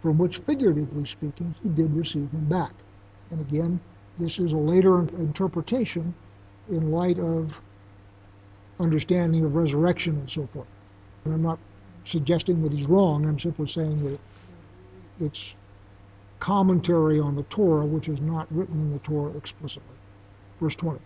from 0.01 0.17
which, 0.17 0.37
figuratively 0.39 1.05
speaking, 1.05 1.55
he 1.63 1.69
did 1.69 1.95
receive 1.95 2.29
him 2.31 2.45
back. 2.45 2.73
And 3.31 3.41
again, 3.41 3.79
this 4.19 4.37
is 4.37 4.53
a 4.53 4.57
later 4.57 4.99
interpretation 5.17 6.13
in 6.69 6.91
light 6.91 7.19
of 7.19 7.61
understanding 8.79 9.43
of 9.43 9.55
resurrection 9.55 10.15
and 10.15 10.29
so 10.29 10.47
forth. 10.53 10.67
And 11.25 11.33
I'm 11.33 11.41
not 11.41 11.59
suggesting 12.05 12.61
that 12.63 12.71
he's 12.71 12.87
wrong, 12.87 13.25
I'm 13.25 13.39
simply 13.39 13.67
saying 13.67 14.03
that 14.03 14.19
it's 15.25 15.53
commentary 16.39 17.19
on 17.19 17.35
the 17.35 17.43
Torah, 17.43 17.85
which 17.85 18.07
is 18.07 18.21
not 18.21 18.47
written 18.51 18.75
in 18.75 18.93
the 18.93 18.99
Torah 18.99 19.35
explicitly. 19.35 19.95
Verse 20.59 20.75
20. 20.75 20.99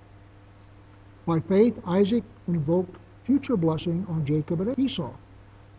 By 1.26 1.40
faith, 1.40 1.80
Isaac 1.86 2.24
invoked 2.48 2.96
future 3.24 3.58
blessing 3.58 4.06
on 4.10 4.26
Jacob 4.26 4.62
and 4.62 4.78
Esau. 4.78 5.12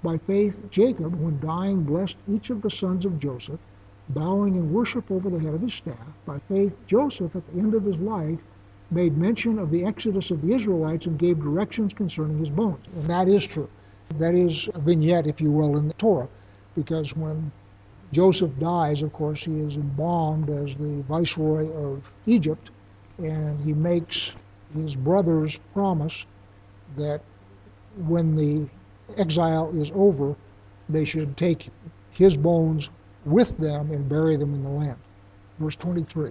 By 0.03 0.19
faith, 0.19 0.61
Jacob, 0.71 1.15
when 1.21 1.39
dying, 1.41 1.83
blessed 1.83 2.17
each 2.31 2.51
of 2.51 2.63
the 2.63 2.71
sons 2.71 3.05
of 3.05 3.19
Joseph, 3.19 3.61
bowing 4.11 4.55
in 4.55 4.73
worship 4.73 5.11
over 5.11 5.31
the 5.31 5.39
head 5.39 5.55
of 5.55 5.63
his 5.63 5.75
staff. 5.75 5.97
By 6.27 6.39
faith, 6.49 6.75
Joseph, 6.87 7.37
at 7.37 7.47
the 7.47 7.59
end 7.59 7.75
of 7.75 7.85
his 7.85 7.97
life, 7.99 8.41
made 8.91 9.17
mention 9.17 9.59
of 9.59 9.71
the 9.71 9.85
exodus 9.85 10.31
of 10.31 10.43
the 10.43 10.53
Israelites 10.53 11.07
and 11.07 11.19
gave 11.19 11.41
directions 11.41 11.95
concerning 11.95 12.39
his 12.39 12.51
bones. 12.51 12.87
And 12.97 13.07
that 13.09 13.29
is 13.29 13.47
true. 13.47 13.69
That 14.19 14.35
is 14.35 14.69
a 14.75 14.79
vignette, 14.79 15.27
if 15.27 15.41
you 15.41 15.51
will, 15.51 15.77
in 15.77 15.89
the 15.89 15.95
Torah, 15.95 16.29
because 16.77 17.17
when 17.17 17.51
Joseph 18.13 18.53
dies, 18.59 19.03
of 19.03 19.13
course, 19.13 19.45
he 19.45 19.59
is 19.59 19.77
embalmed 19.77 20.51
as 20.51 20.75
the 20.75 21.03
viceroy 21.09 21.69
of 21.73 22.09
Egypt, 22.27 22.71
and 23.19 23.59
he 23.65 23.73
makes 23.73 24.35
his 24.75 24.95
brothers 24.95 25.59
promise 25.73 26.27
that 26.97 27.23
when 28.07 28.37
the 28.37 28.69
exile 29.17 29.73
is 29.81 29.91
over, 29.95 30.37
they 30.89 31.05
should 31.05 31.37
take 31.37 31.71
his 32.11 32.37
bones 32.37 32.91
with 33.25 33.57
them 33.59 33.91
and 33.91 34.09
bury 34.09 34.37
them 34.37 34.55
in 34.55 34.63
the 34.63 34.69
land. 34.69 34.99
Verse 35.59 35.77
23. 35.77 36.31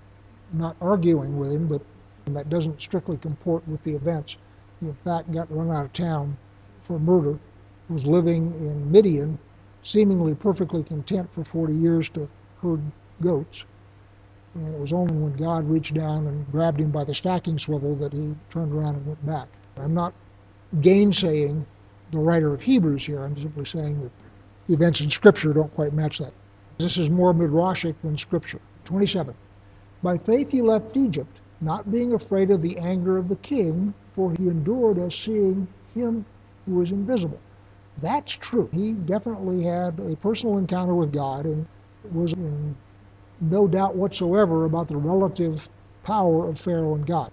not 0.53 0.75
arguing 0.81 1.37
with 1.37 1.51
him, 1.51 1.67
but 1.67 1.81
that 2.25 2.49
doesn't 2.49 2.81
strictly 2.81 3.17
comport 3.17 3.67
with 3.67 3.83
the 3.83 3.93
events. 3.93 4.37
He, 4.79 4.87
in 4.87 4.93
fact, 5.03 5.31
got 5.31 5.51
run 5.51 5.71
out 5.71 5.85
of 5.85 5.93
town 5.93 6.37
for 6.81 6.99
murder, 6.99 7.37
was 7.89 8.05
living 8.05 8.53
in 8.59 8.91
Midian, 8.91 9.37
seemingly 9.83 10.35
perfectly 10.35 10.83
content 10.83 11.31
for 11.33 11.43
40 11.43 11.73
years 11.73 12.09
to 12.09 12.29
herd 12.61 12.81
goats. 13.21 13.65
And 14.55 14.73
it 14.73 14.79
was 14.79 14.93
only 14.93 15.15
when 15.15 15.33
God 15.33 15.69
reached 15.69 15.93
down 15.93 16.27
and 16.27 16.49
grabbed 16.51 16.79
him 16.79 16.91
by 16.91 17.03
the 17.03 17.13
stacking 17.13 17.57
swivel 17.57 17.95
that 17.95 18.13
he 18.13 18.35
turned 18.49 18.73
around 18.73 18.95
and 18.95 19.07
went 19.07 19.25
back. 19.25 19.47
I'm 19.77 19.93
not 19.93 20.13
gainsaying 20.81 21.65
the 22.11 22.19
writer 22.19 22.53
of 22.53 22.61
Hebrews 22.61 23.05
here. 23.05 23.21
I'm 23.21 23.37
simply 23.37 23.65
saying 23.65 24.01
that 24.01 24.11
the 24.67 24.73
events 24.73 25.01
in 25.01 25.09
Scripture 25.09 25.53
don't 25.53 25.73
quite 25.73 25.93
match 25.93 26.19
that. 26.19 26.33
This 26.77 26.97
is 26.97 27.09
more 27.09 27.33
midrashic 27.33 27.95
than 28.03 28.17
Scripture. 28.17 28.59
27. 28.85 29.33
By 30.03 30.17
faith 30.17 30.51
he 30.51 30.61
left 30.61 30.97
Egypt, 30.97 31.41
not 31.61 31.91
being 31.91 32.13
afraid 32.13 32.49
of 32.49 32.61
the 32.61 32.77
anger 32.77 33.17
of 33.17 33.27
the 33.27 33.35
king, 33.35 33.93
for 34.15 34.31
he 34.31 34.47
endured 34.47 34.97
as 34.97 35.13
seeing 35.13 35.67
him 35.93 36.25
who 36.65 36.75
was 36.75 36.91
invisible. 36.91 37.39
That's 38.01 38.31
true. 38.31 38.67
He 38.73 38.93
definitely 38.93 39.63
had 39.63 39.99
a 39.99 40.15
personal 40.15 40.57
encounter 40.57 40.95
with 40.95 41.11
God 41.11 41.45
and 41.45 41.67
was 42.13 42.33
in 42.33 42.75
no 43.41 43.67
doubt 43.67 43.95
whatsoever 43.95 44.65
about 44.65 44.87
the 44.87 44.97
relative 44.97 45.69
power 46.03 46.47
of 46.47 46.59
Pharaoh 46.59 46.95
and 46.95 47.05
God. 47.05 47.31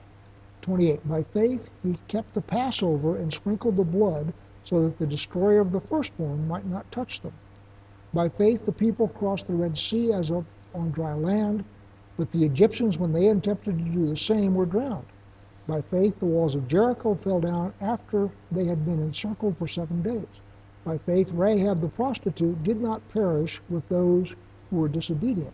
28. 0.62 1.08
By 1.08 1.22
faith 1.22 1.70
he 1.82 1.96
kept 2.08 2.34
the 2.34 2.42
Passover 2.42 3.16
and 3.16 3.32
sprinkled 3.32 3.76
the 3.76 3.84
blood 3.84 4.34
so 4.64 4.82
that 4.82 4.98
the 4.98 5.06
destroyer 5.06 5.60
of 5.60 5.72
the 5.72 5.80
firstborn 5.80 6.46
might 6.46 6.66
not 6.66 6.90
touch 6.92 7.20
them. 7.20 7.32
By 8.12 8.28
faith 8.28 8.66
the 8.66 8.72
people 8.72 9.08
crossed 9.08 9.46
the 9.46 9.54
Red 9.54 9.78
Sea 9.78 10.12
as 10.12 10.30
of 10.30 10.44
on 10.74 10.90
dry 10.90 11.14
land, 11.14 11.64
but 12.18 12.32
the 12.32 12.44
Egyptians, 12.44 12.98
when 12.98 13.12
they 13.12 13.28
attempted 13.28 13.78
to 13.78 13.84
do 13.84 14.08
the 14.08 14.16
same, 14.16 14.54
were 14.54 14.66
drowned. 14.66 15.06
By 15.68 15.80
faith 15.82 16.18
the 16.18 16.26
walls 16.26 16.56
of 16.56 16.66
Jericho 16.66 17.14
fell 17.14 17.40
down 17.40 17.72
after 17.80 18.28
they 18.50 18.64
had 18.66 18.84
been 18.84 19.00
encircled 19.00 19.56
for 19.56 19.68
seven 19.68 20.02
days. 20.02 20.26
By 20.84 20.98
faith 20.98 21.30
Rahab 21.32 21.80
the 21.80 21.88
prostitute 21.88 22.64
did 22.64 22.80
not 22.80 23.08
perish 23.10 23.60
with 23.70 23.88
those 23.88 24.34
who 24.70 24.76
were 24.76 24.88
disobedient, 24.88 25.52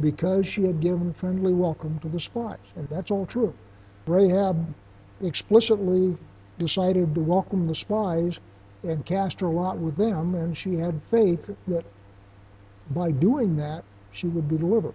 because 0.00 0.46
she 0.46 0.62
had 0.62 0.80
given 0.80 1.12
friendly 1.12 1.52
welcome 1.52 1.98
to 2.00 2.08
the 2.08 2.20
spies. 2.20 2.58
And 2.76 2.88
that's 2.88 3.10
all 3.10 3.26
true. 3.26 3.52
Rahab 4.06 4.74
explicitly 5.22 6.16
decided 6.58 7.14
to 7.14 7.20
welcome 7.20 7.66
the 7.66 7.74
spies 7.74 8.38
and 8.84 9.04
cast 9.04 9.40
her 9.40 9.48
lot 9.48 9.78
with 9.78 9.96
them, 9.96 10.34
and 10.36 10.56
she 10.56 10.74
had 10.74 11.00
faith 11.10 11.50
that 11.66 11.84
by 12.90 13.10
doing 13.10 13.56
that 13.56 13.82
she 14.12 14.28
would 14.28 14.48
be 14.48 14.56
delivered. 14.56 14.94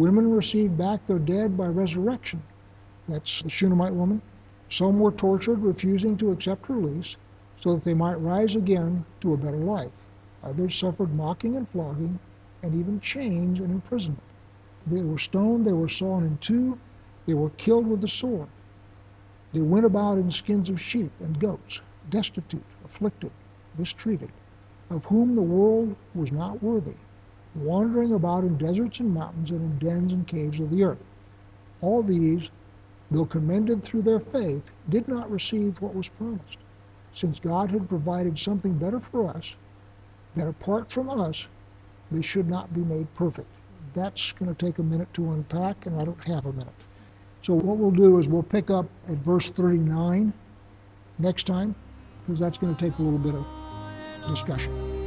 Women 0.00 0.30
received 0.30 0.78
back 0.78 1.04
their 1.04 1.18
dead 1.18 1.58
by 1.58 1.66
resurrection. 1.66 2.42
That's 3.06 3.42
the 3.42 3.50
Shunammite 3.50 3.94
woman. 3.94 4.22
Some 4.70 4.98
were 4.98 5.12
tortured, 5.12 5.58
refusing 5.58 6.16
to 6.16 6.30
accept 6.30 6.70
release, 6.70 7.16
so 7.58 7.74
that 7.74 7.84
they 7.84 7.92
might 7.92 8.14
rise 8.14 8.56
again 8.56 9.04
to 9.20 9.34
a 9.34 9.36
better 9.36 9.58
life. 9.58 9.92
Others 10.42 10.74
suffered 10.74 11.14
mocking 11.14 11.54
and 11.54 11.68
flogging, 11.68 12.18
and 12.62 12.74
even 12.74 12.98
chains 13.00 13.60
and 13.60 13.70
imprisonment. 13.70 14.22
They 14.86 15.02
were 15.02 15.18
stoned, 15.18 15.66
they 15.66 15.74
were 15.74 15.86
sawn 15.86 16.24
in 16.24 16.38
two, 16.38 16.78
they 17.26 17.34
were 17.34 17.50
killed 17.50 17.86
with 17.86 18.00
the 18.00 18.08
sword. 18.08 18.48
They 19.52 19.60
went 19.60 19.84
about 19.84 20.16
in 20.16 20.30
skins 20.30 20.70
of 20.70 20.80
sheep 20.80 21.12
and 21.20 21.38
goats, 21.38 21.82
destitute, 22.08 22.64
afflicted, 22.86 23.32
mistreated, 23.76 24.32
of 24.88 25.04
whom 25.04 25.34
the 25.34 25.42
world 25.42 25.94
was 26.14 26.32
not 26.32 26.62
worthy, 26.62 26.96
wandering 27.54 28.14
about 28.14 28.44
in 28.44 28.56
deserts 28.56 29.00
and 29.00 29.12
mountains 29.12 29.50
and 29.50 29.60
in 29.60 29.88
dens 29.88 30.12
and 30.12 30.26
caves 30.26 30.60
of 30.60 30.70
the 30.70 30.84
earth. 30.84 31.02
All 31.80 32.02
these, 32.02 32.50
though 33.10 33.24
commended 33.24 33.82
through 33.82 34.02
their 34.02 34.20
faith, 34.20 34.70
did 34.88 35.08
not 35.08 35.30
receive 35.30 35.80
what 35.80 35.94
was 35.94 36.08
promised, 36.08 36.58
since 37.12 37.40
God 37.40 37.70
had 37.70 37.88
provided 37.88 38.38
something 38.38 38.74
better 38.74 39.00
for 39.00 39.28
us, 39.28 39.56
that 40.36 40.46
apart 40.46 40.90
from 40.90 41.10
us, 41.10 41.48
they 42.10 42.22
should 42.22 42.48
not 42.48 42.72
be 42.72 42.80
made 42.80 43.12
perfect. 43.14 43.48
That's 43.94 44.32
going 44.32 44.54
to 44.54 44.66
take 44.66 44.78
a 44.78 44.82
minute 44.82 45.12
to 45.14 45.30
unpack, 45.32 45.86
and 45.86 46.00
I 46.00 46.04
don't 46.04 46.22
have 46.24 46.46
a 46.46 46.52
minute. 46.52 46.68
So 47.42 47.54
what 47.54 47.78
we'll 47.78 47.90
do 47.90 48.18
is 48.18 48.28
we'll 48.28 48.42
pick 48.42 48.70
up 48.70 48.86
at 49.08 49.16
verse 49.16 49.50
39 49.50 50.32
next 51.18 51.46
time, 51.46 51.74
because 52.24 52.38
that's 52.38 52.58
going 52.58 52.74
to 52.76 52.84
take 52.84 52.96
a 52.98 53.02
little 53.02 53.18
bit 53.18 53.34
of 53.34 53.44
discussion. 54.28 54.99